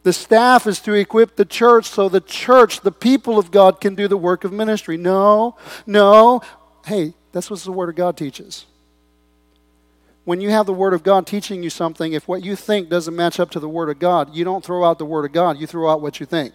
[0.04, 3.96] The staff is to equip the church so the church, the people of God, can
[3.96, 4.96] do the work of ministry.
[4.96, 6.42] No, no.
[6.86, 8.68] Hey, that's what the Word of God teaches
[10.28, 13.16] when you have the Word of God teaching you something, if what you think doesn't
[13.16, 15.58] match up to the Word of God, you don't throw out the Word of God,
[15.58, 16.54] you throw out what you think.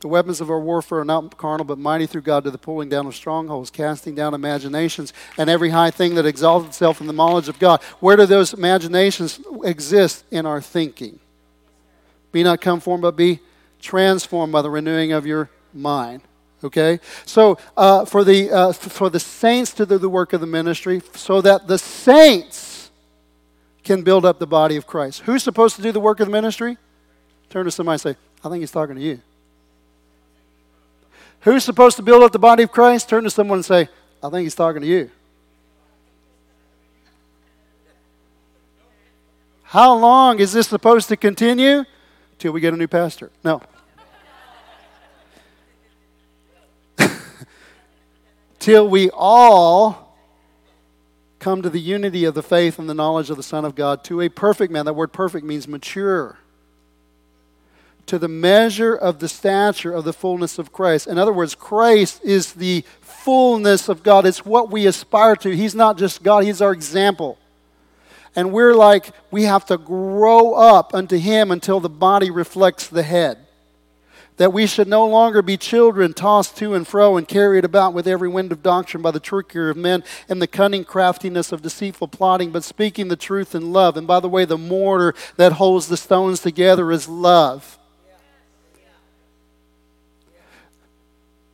[0.00, 2.90] The weapons of our warfare are not carnal, but mighty through God to the pulling
[2.90, 7.14] down of strongholds, casting down imaginations, and every high thing that exalts itself in the
[7.14, 7.82] knowledge of God.
[7.98, 10.26] Where do those imaginations exist?
[10.30, 11.18] In our thinking.
[12.30, 13.40] Be not conformed, but be
[13.80, 16.20] transformed by the renewing of your mind.
[16.64, 17.00] Okay?
[17.26, 21.02] So, uh, for, the, uh, for the saints to do the work of the ministry,
[21.14, 22.90] so that the saints
[23.84, 25.22] can build up the body of Christ.
[25.22, 26.78] Who's supposed to do the work of the ministry?
[27.50, 29.20] Turn to somebody and say, I think he's talking to you.
[31.40, 33.08] Who's supposed to build up the body of Christ?
[33.08, 33.88] Turn to someone and say,
[34.22, 35.10] I think he's talking to you.
[39.64, 41.84] How long is this supposed to continue?
[42.38, 43.30] Till we get a new pastor.
[43.42, 43.62] No.
[48.62, 50.16] Till we all
[51.40, 54.04] come to the unity of the faith and the knowledge of the Son of God,
[54.04, 54.86] to a perfect man.
[54.86, 56.38] That word perfect means mature.
[58.06, 61.08] To the measure of the stature of the fullness of Christ.
[61.08, 64.26] In other words, Christ is the fullness of God.
[64.26, 65.50] It's what we aspire to.
[65.50, 67.38] He's not just God, He's our example.
[68.36, 73.02] And we're like, we have to grow up unto Him until the body reflects the
[73.02, 73.38] head
[74.36, 78.06] that we should no longer be children tossed to and fro and carried about with
[78.06, 82.08] every wind of doctrine by the trickery of men and the cunning craftiness of deceitful
[82.08, 83.96] plotting, but speaking the truth in love.
[83.96, 87.78] And by the way, the mortar that holds the stones together is love.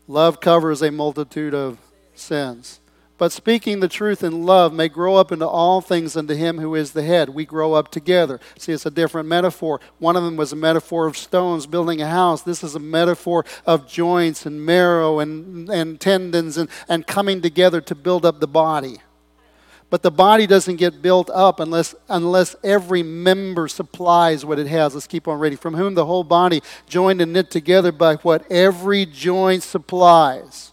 [0.06, 1.78] Love covers a multitude of
[2.14, 2.80] sins
[3.18, 6.76] but speaking the truth in love may grow up into all things unto him who
[6.76, 7.30] is the head.
[7.30, 8.38] We grow up together.
[8.56, 9.80] See, it's a different metaphor.
[9.98, 12.42] One of them was a metaphor of stones building a house.
[12.42, 17.80] This is a metaphor of joints and marrow and, and tendons and, and coming together
[17.80, 18.98] to build up the body.
[19.90, 24.94] But the body doesn't get built up unless, unless every member supplies what it has.
[24.94, 25.58] Let's keep on reading.
[25.58, 30.72] From whom the whole body, joined and knit together by what every joint supplies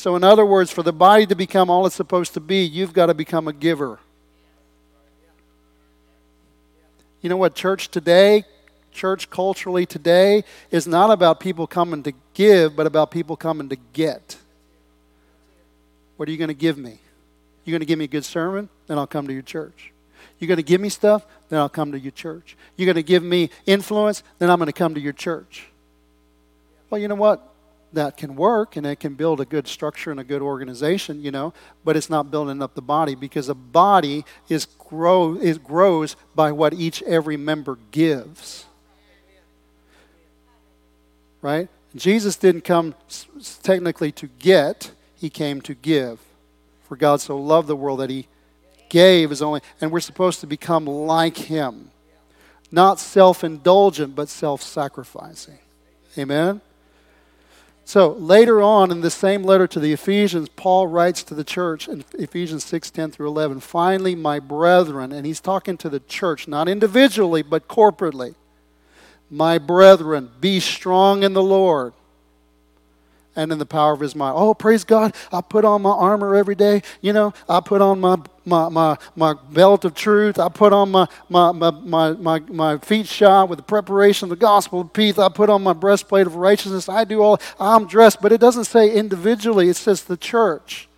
[0.00, 2.94] so, in other words, for the body to become all it's supposed to be, you've
[2.94, 3.98] got to become a giver.
[7.20, 8.44] You know what, church today,
[8.92, 13.76] church culturally today, is not about people coming to give, but about people coming to
[13.92, 14.38] get.
[16.16, 16.98] What are you going to give me?
[17.66, 18.70] You're going to give me a good sermon?
[18.86, 19.92] Then I'll come to your church.
[20.38, 22.56] You're going to give me stuff, then I'll come to your church.
[22.78, 25.66] You're going to give me influence, then I'm going to come to your church.
[26.88, 27.49] Well, you know what?
[27.92, 31.32] That can work and it can build a good structure and a good organization, you
[31.32, 31.52] know,
[31.84, 36.52] but it's not building up the body because a body is grow it grows by
[36.52, 38.66] what each every member gives.
[41.42, 41.68] Right?
[41.96, 42.94] Jesus didn't come
[43.62, 46.20] technically to get, he came to give.
[46.84, 48.26] For God so loved the world that he
[48.88, 51.90] gave his only, and we're supposed to become like him.
[52.70, 55.58] Not self indulgent, but self sacrificing.
[56.18, 56.60] Amen?
[57.84, 61.88] So later on in the same letter to the Ephesians, Paul writes to the church
[61.88, 66.46] in Ephesians 6 10 through 11, finally, my brethren, and he's talking to the church,
[66.46, 68.34] not individually, but corporately.
[69.30, 71.92] My brethren, be strong in the Lord
[73.36, 74.32] and in the power of his might.
[74.32, 75.14] Oh, praise God.
[75.32, 76.82] I put on my armor every day.
[77.00, 78.18] You know, I put on my,
[78.50, 80.38] my, my, my belt of truth.
[80.38, 84.30] I put on my, my, my, my, my, my feet shod with the preparation of
[84.30, 85.18] the gospel of peace.
[85.18, 86.88] I put on my breastplate of righteousness.
[86.88, 88.20] I do all, I'm dressed.
[88.20, 90.88] But it doesn't say individually, it says the church.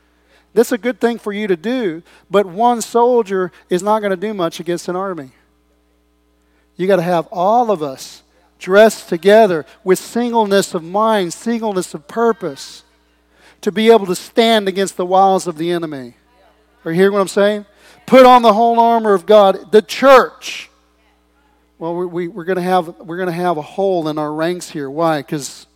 [0.55, 4.17] That's a good thing for you to do, but one soldier is not going to
[4.17, 5.31] do much against an army.
[6.77, 8.23] You got to have all of us
[8.59, 12.85] dressed together with singleness of mind, singleness of purpose,
[13.63, 16.15] to be able to stand against the wiles of the enemy.
[16.85, 17.67] Are you hearing what I'm saying?
[18.07, 20.71] Put on the whole armor of God, the church.
[21.79, 24.33] Well, we, we, we're going to have we're going to have a hole in our
[24.33, 24.91] ranks here.
[24.91, 25.21] Why?
[25.21, 25.67] Because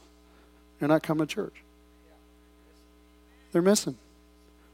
[0.79, 1.55] they're not coming to church.
[3.53, 3.97] They're missing.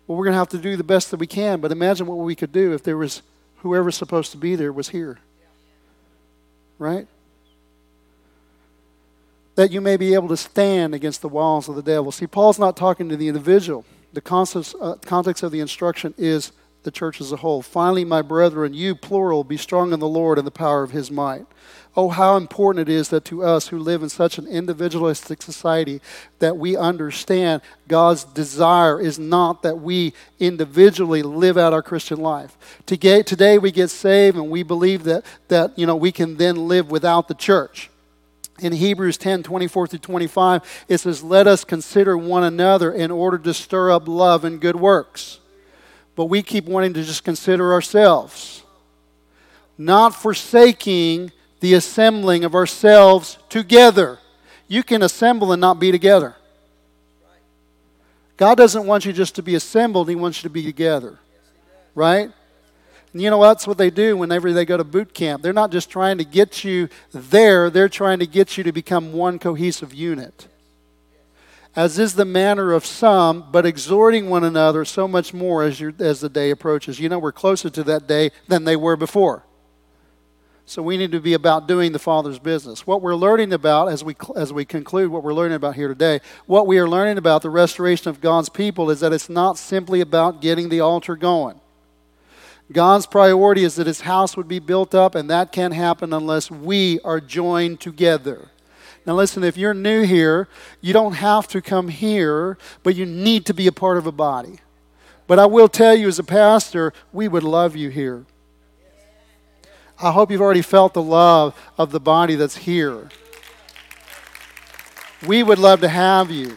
[0.06, 1.60] Well, we're going to have to do the best that we can.
[1.60, 3.22] But imagine what we could do if there was
[3.58, 5.18] whoever's supposed to be there was here.
[6.78, 7.06] Right?
[9.54, 12.10] that you may be able to stand against the walls of the devil.
[12.10, 13.84] See, Paul's not talking to the individual.
[14.12, 16.52] The context, uh, context of the instruction is
[16.82, 17.62] the church as a whole.
[17.62, 21.10] Finally, my brethren, you, plural, be strong in the Lord and the power of his
[21.10, 21.46] might.
[21.94, 26.00] Oh, how important it is that to us who live in such an individualistic society
[26.38, 32.56] that we understand God's desire is not that we individually live out our Christian life.
[32.86, 36.90] Today we get saved and we believe that, that you know, we can then live
[36.90, 37.90] without the church
[38.62, 43.38] in Hebrews 10 24 through 25, it says, Let us consider one another in order
[43.38, 45.40] to stir up love and good works.
[46.14, 48.62] But we keep wanting to just consider ourselves,
[49.76, 54.18] not forsaking the assembling of ourselves together.
[54.68, 56.36] You can assemble and not be together.
[58.36, 61.18] God doesn't want you just to be assembled, He wants you to be together.
[61.94, 62.30] Right?
[63.12, 65.42] And you know, that's what they do whenever they go to boot camp.
[65.42, 69.12] They're not just trying to get you there, they're trying to get you to become
[69.12, 70.48] one cohesive unit.
[71.74, 76.20] As is the manner of some, but exhorting one another so much more as, as
[76.20, 77.00] the day approaches.
[77.00, 79.44] You know, we're closer to that day than they were before.
[80.66, 82.86] So we need to be about doing the Father's business.
[82.86, 86.20] What we're learning about, as we, as we conclude what we're learning about here today,
[86.46, 90.00] what we are learning about the restoration of God's people is that it's not simply
[90.00, 91.60] about getting the altar going.
[92.72, 96.50] God's priority is that his house would be built up, and that can't happen unless
[96.50, 98.48] we are joined together.
[99.04, 100.48] Now, listen, if you're new here,
[100.80, 104.12] you don't have to come here, but you need to be a part of a
[104.12, 104.60] body.
[105.26, 108.26] But I will tell you, as a pastor, we would love you here.
[110.00, 113.08] I hope you've already felt the love of the body that's here.
[115.26, 116.56] We would love to have you.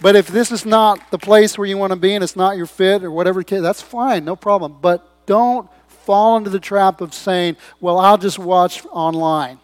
[0.00, 2.56] But if this is not the place where you want to be and it's not
[2.56, 4.78] your fit or whatever, that's fine, no problem.
[4.80, 9.60] But don't fall into the trap of saying, well, I'll just watch online.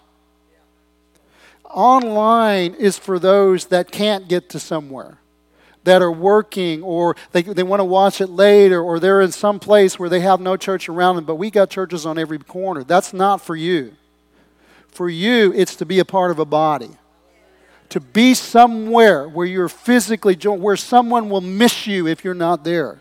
[1.65, 5.19] Online is for those that can't get to somewhere,
[5.83, 9.59] that are working, or they, they want to watch it later, or they're in some
[9.59, 12.85] place where they have no church around them, but we got churches on every corner.
[12.85, 13.97] That's not for you.
[14.87, 16.91] For you, it's to be a part of a body.
[17.89, 22.63] To be somewhere where you're physically joined, where someone will miss you if you're not
[22.63, 23.01] there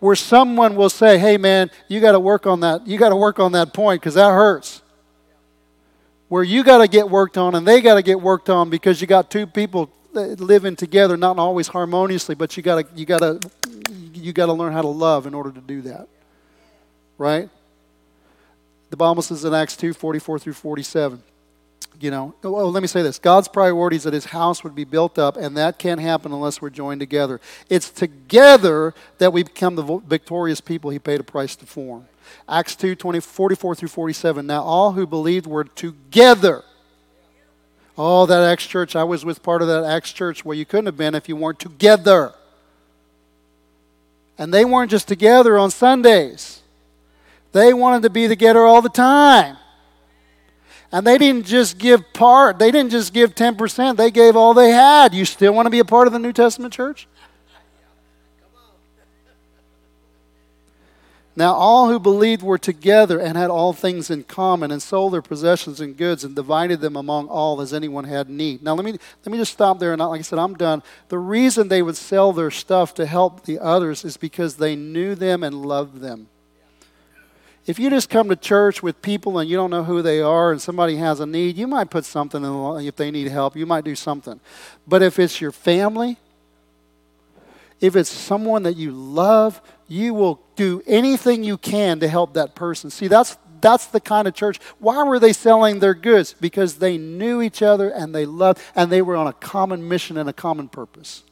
[0.00, 2.86] where someone will say, hey man, you got to work on that.
[2.86, 4.82] You got to work on that point because that hurts.
[6.28, 9.00] Where you got to get worked on and they got to get worked on because
[9.00, 13.20] you got two people living together, not always harmoniously, but you got to you got
[13.20, 13.40] to
[14.12, 16.08] you got to learn how to love in order to do that.
[17.18, 17.48] Right?
[18.90, 21.22] The Bible says in Acts 2 44 through 47
[22.00, 24.84] you know, well, let me say this God's priority is that his house would be
[24.84, 27.40] built up, and that can't happen unless we're joined together.
[27.68, 32.06] It's together that we become the victorious people he paid a price to form.
[32.48, 34.46] Acts 2 20, 44 through 47.
[34.46, 36.64] Now, all who believed were together.
[37.98, 40.86] Oh, that Acts church, I was with part of that Acts church where you couldn't
[40.86, 42.34] have been if you weren't together.
[44.36, 46.60] And they weren't just together on Sundays.
[47.52, 49.56] They wanted to be together all the time.
[50.96, 54.70] And they didn't just give part, they didn't just give 10%, they gave all they
[54.70, 55.12] had.
[55.12, 57.06] You still want to be a part of the New Testament church?
[61.36, 65.20] Now, all who believed were together and had all things in common, and sold their
[65.20, 68.62] possessions and goods, and divided them among all as anyone had need.
[68.62, 69.92] Now, let me, let me just stop there.
[69.92, 70.82] And like I said, I'm done.
[71.08, 75.14] The reason they would sell their stuff to help the others is because they knew
[75.14, 76.28] them and loved them.
[77.66, 80.52] If you just come to church with people and you don't know who they are
[80.52, 83.66] and somebody has a need, you might put something in if they need help, you
[83.66, 84.38] might do something.
[84.86, 86.16] But if it's your family,
[87.80, 92.54] if it's someone that you love, you will do anything you can to help that
[92.54, 92.90] person.
[92.90, 94.60] See, that's that's the kind of church.
[94.78, 96.34] Why were they selling their goods?
[96.34, 100.16] Because they knew each other and they loved and they were on a common mission
[100.16, 101.24] and a common purpose.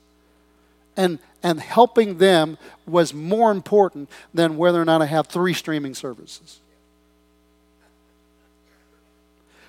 [0.96, 5.94] And and helping them was more important than whether or not I have three streaming
[5.94, 6.60] services.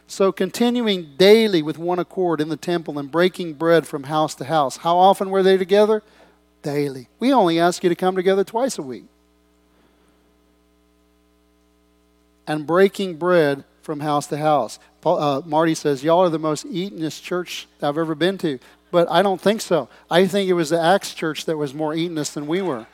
[0.07, 4.45] So, continuing daily with one accord in the temple and breaking bread from house to
[4.45, 4.77] house.
[4.77, 6.03] How often were they together?
[6.65, 7.07] daily.
[7.19, 9.05] We only ask you to come together twice a week.
[12.47, 14.79] And breaking bread from house to house.
[14.99, 18.59] Paul, uh, Marty says, Y'all are the most eatenest church I've ever been to.
[18.95, 19.89] But I don't think so.
[20.09, 22.87] I think it was the Acts church that was more eatenest than we were.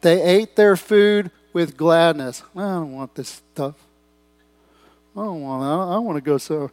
[0.00, 2.42] They ate their food with gladness.
[2.56, 3.76] I don't want this stuff.
[5.16, 5.62] I don't want.
[5.62, 6.36] I, I want to go.
[6.36, 6.72] So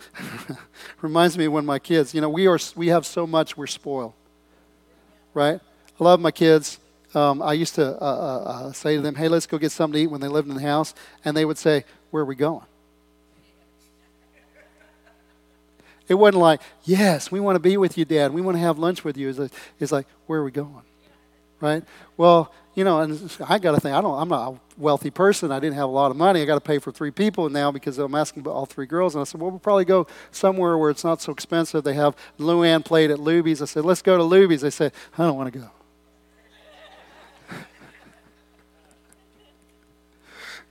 [1.03, 2.15] reminds me when my kids.
[2.15, 2.57] You know, we are.
[2.75, 3.55] We have so much.
[3.55, 4.13] We're spoiled.
[5.35, 5.59] Right.
[5.99, 6.79] I love my kids.
[7.13, 9.99] Um, I used to uh, uh, uh, say to them, "Hey, let's go get something
[9.99, 12.33] to eat." When they lived in the house, and they would say, "Where are we
[12.33, 12.65] going?"
[16.13, 18.31] It wasn't like, "Yes, we want to be with you, Dad.
[18.33, 20.83] We want to have lunch with you." It's like, it's like "Where are we going?"
[21.59, 21.83] Right.
[22.15, 25.51] Well, you know, and I got to think, I don't, I'm not a wealthy person.
[25.51, 26.41] I didn't have a lot of money.
[26.41, 29.15] I got to pay for three people now because I'm asking about all three girls.
[29.15, 31.83] And I said, well, we'll probably go somewhere where it's not so expensive.
[31.83, 33.61] They have LuAnn Platter at Luby's.
[33.61, 34.61] I said, let's go to Luby's.
[34.61, 35.69] They said, I don't want to go.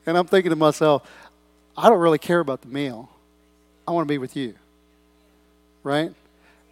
[0.06, 1.08] and I'm thinking to myself,
[1.76, 3.08] I don't really care about the meal.
[3.88, 4.54] I want to be with you.
[5.82, 6.12] Right?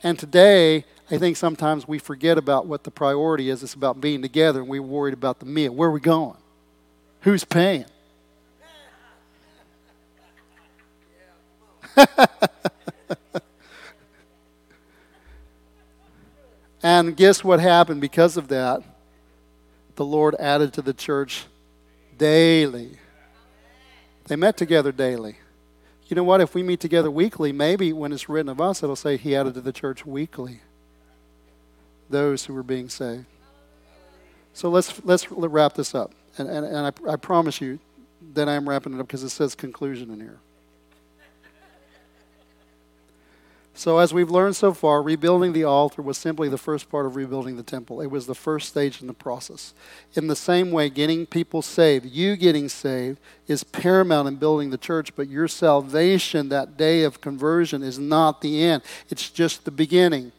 [0.02, 3.62] And today, I think sometimes we forget about what the priority is.
[3.62, 5.74] It's about being together, and we're worried about the meal.
[5.74, 6.36] Where are we going?
[7.22, 7.84] Who's paying?
[16.82, 18.82] and guess what happened because of that?
[19.96, 21.46] The Lord added to the church
[22.16, 22.98] daily.
[24.26, 25.36] They met together daily.
[26.10, 26.40] You know what?
[26.40, 29.54] If we meet together weekly, maybe when it's written of us, it'll say He added
[29.54, 30.60] to the church weekly
[32.10, 33.26] those who were being saved.
[34.52, 36.10] So let's, let's wrap this up.
[36.36, 37.78] And, and, and I, I promise you
[38.34, 40.40] that I'm wrapping it up because it says conclusion in here.
[43.80, 47.16] So, as we've learned so far, rebuilding the altar was simply the first part of
[47.16, 48.02] rebuilding the temple.
[48.02, 49.72] It was the first stage in the process.
[50.12, 54.76] In the same way, getting people saved, you getting saved, is paramount in building the
[54.76, 58.82] church, but your salvation, that day of conversion, is not the end.
[59.08, 60.32] It's just the beginning.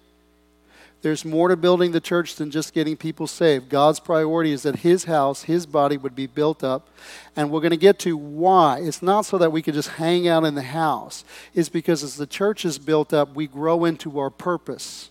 [1.02, 3.70] There's more to building the church than just getting people saved.
[3.70, 6.90] God's priority is that His house, His body would be built up.
[7.36, 8.80] And we're going to get to why.
[8.82, 11.24] It's not so that we can just hang out in the house,
[11.54, 15.10] it's because as the church is built up, we grow into our purpose.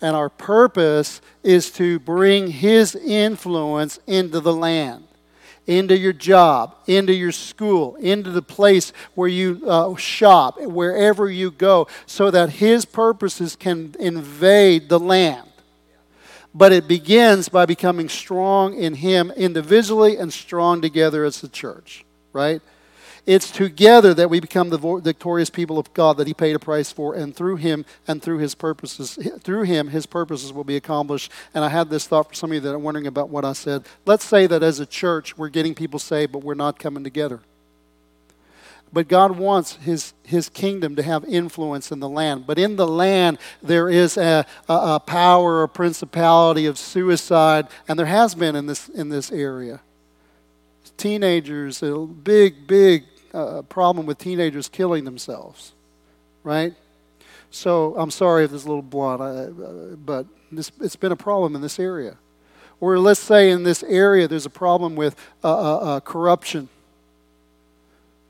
[0.00, 5.04] And our purpose is to bring His influence into the land
[5.66, 11.50] into your job, into your school, into the place where you uh, shop, wherever you
[11.50, 15.48] go, so that His purposes can invade the land.
[16.54, 22.04] But it begins by becoming strong in Him individually and strong together as the church,
[22.32, 22.62] right?
[23.26, 26.92] It's together that we become the victorious people of God that He paid a price
[26.92, 31.32] for, and through Him and through His purposes, through Him, His purposes will be accomplished.
[31.54, 33.54] And I had this thought for some of you that are wondering about what I
[33.54, 33.84] said.
[34.04, 37.40] Let's say that as a church, we're getting people saved, but we're not coming together.
[38.92, 42.46] But God wants his, his kingdom to have influence in the land.
[42.46, 47.98] But in the land, there is a, a, a power, a principality of suicide, and
[47.98, 49.80] there has been in this, in this area
[50.96, 53.04] teenagers, a big, big
[53.34, 55.72] uh, problem with teenagers killing themselves,
[56.42, 56.74] right?
[57.50, 61.16] So I'm sorry if this is a little blunt, uh, but this, it's been a
[61.16, 62.16] problem in this area.
[62.80, 66.68] Or let's say in this area there's a problem with uh, uh, corruption.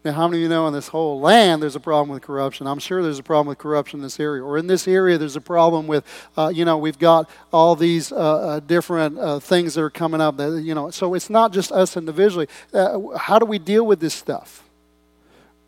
[0.04, 2.66] Now, how many of you know in this whole land there's a problem with corruption?
[2.66, 4.44] I'm sure there's a problem with corruption in this area.
[4.44, 6.04] Or in this area, there's a problem with,
[6.36, 10.36] uh, you know, we've got all these uh, uh, different things that are coming up.
[10.36, 12.48] That, you know, so it's not just us individually.
[13.16, 14.63] How do we deal with this stuff?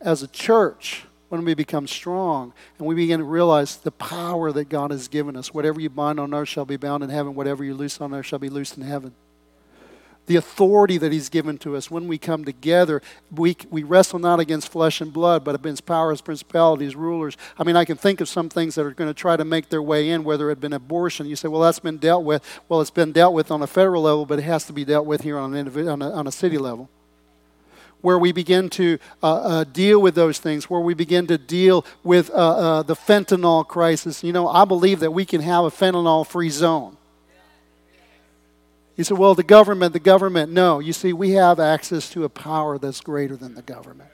[0.00, 4.68] As a church, when we become strong and we begin to realize the power that
[4.68, 5.52] God has given us.
[5.52, 8.26] Whatever you bind on earth shall be bound in heaven, whatever you loose on earth
[8.26, 9.12] shall be loosed in heaven
[10.26, 11.90] the authority that He's given to us.
[11.90, 16.20] When we come together, we, we wrestle not against flesh and blood, but against powers,
[16.20, 17.36] principalities, rulers.
[17.58, 19.68] I mean, I can think of some things that are going to try to make
[19.68, 21.26] their way in, whether it had been abortion.
[21.26, 22.42] You say, well, that's been dealt with.
[22.68, 25.06] Well, it's been dealt with on a federal level, but it has to be dealt
[25.06, 26.90] with here on, an on, a, on a city level
[28.00, 31.84] where we begin to uh, uh, deal with those things, where we begin to deal
[32.04, 34.22] with uh, uh the fentanyl crisis.
[34.22, 36.96] You know, I believe that we can have a fentanyl free zone.
[38.96, 40.52] You say, well, the government, the government.
[40.52, 44.10] No, you see, we have access to a power that's greater than the government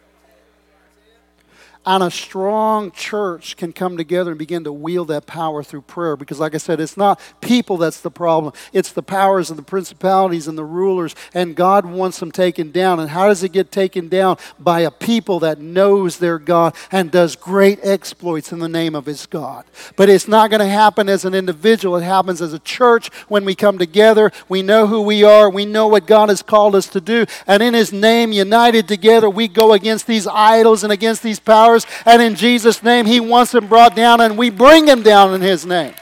[1.85, 6.17] and a strong church can come together and begin to wield that power through prayer.
[6.17, 9.65] Because, like I said, it's not people that's the problem, it's the powers and the
[9.65, 13.01] principalities and the rulers, and God wants them taken down.
[13.01, 14.37] And how does it get taken down?
[14.61, 19.07] By a people that knows their God and does great exploits in the name of
[19.07, 19.65] his God.
[19.97, 23.45] But it's not going to happen as an individual, it happens as a church when
[23.45, 24.31] we come together.
[24.49, 27.61] We know who we are, we know what God has called us to do, and
[27.63, 31.72] in his name, united together, we go against these idols and against these powers
[32.07, 35.41] And in Jesus' name, He wants them brought down, and we bring them down in
[35.41, 35.95] His name.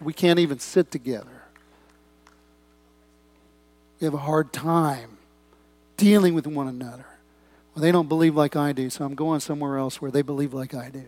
[0.00, 1.42] We can't even sit together.
[4.00, 5.18] We have a hard time
[5.96, 7.06] dealing with one another.
[7.74, 10.54] Well, they don't believe like I do, so I'm going somewhere else where they believe
[10.54, 11.04] like I do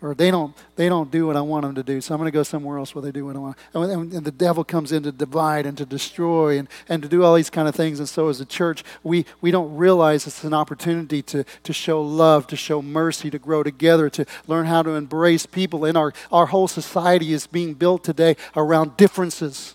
[0.00, 2.28] or they don't they don't do what I want them to do, so I'm going
[2.28, 3.56] to go somewhere else where they do what I want.
[3.74, 7.24] And, and, the devil comes in to divide and to destroy and, and to do
[7.24, 7.98] all these kind of things.
[7.98, 12.02] And so as a church, we, we don't realize it's an opportunity to, to show
[12.02, 15.84] love, to show mercy, to grow together, to learn how to embrace people.
[15.84, 19.74] And our, our whole society is being built today around differences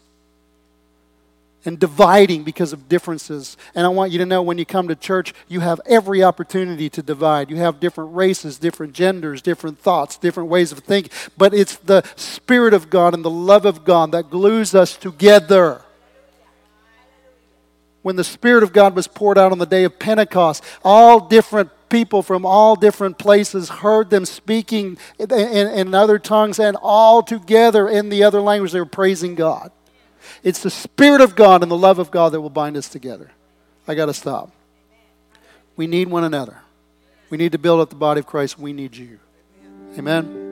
[1.66, 3.58] and dividing because of differences.
[3.76, 6.90] And I want you to know when you come to church, you have every opportunity
[6.90, 7.50] to divide.
[7.50, 11.12] You have different races, different genders, different thoughts, different ways of thinking.
[11.38, 15.82] But it's the Spirit of God and the love of God that glues us together.
[18.02, 21.70] When the Spirit of God was poured out on the day of Pentecost, all different
[21.88, 27.24] people from all different places heard them speaking in, in, in other tongues and all
[27.24, 28.72] together in the other language.
[28.74, 29.72] They were praising God.
[30.44, 33.32] It's the Spirit of God and the love of God that will bind us together.
[33.88, 34.52] I got to stop.
[35.76, 36.60] We need one another.
[37.30, 38.60] We need to build up the body of Christ.
[38.60, 39.20] We need you.
[39.98, 40.43] Amen.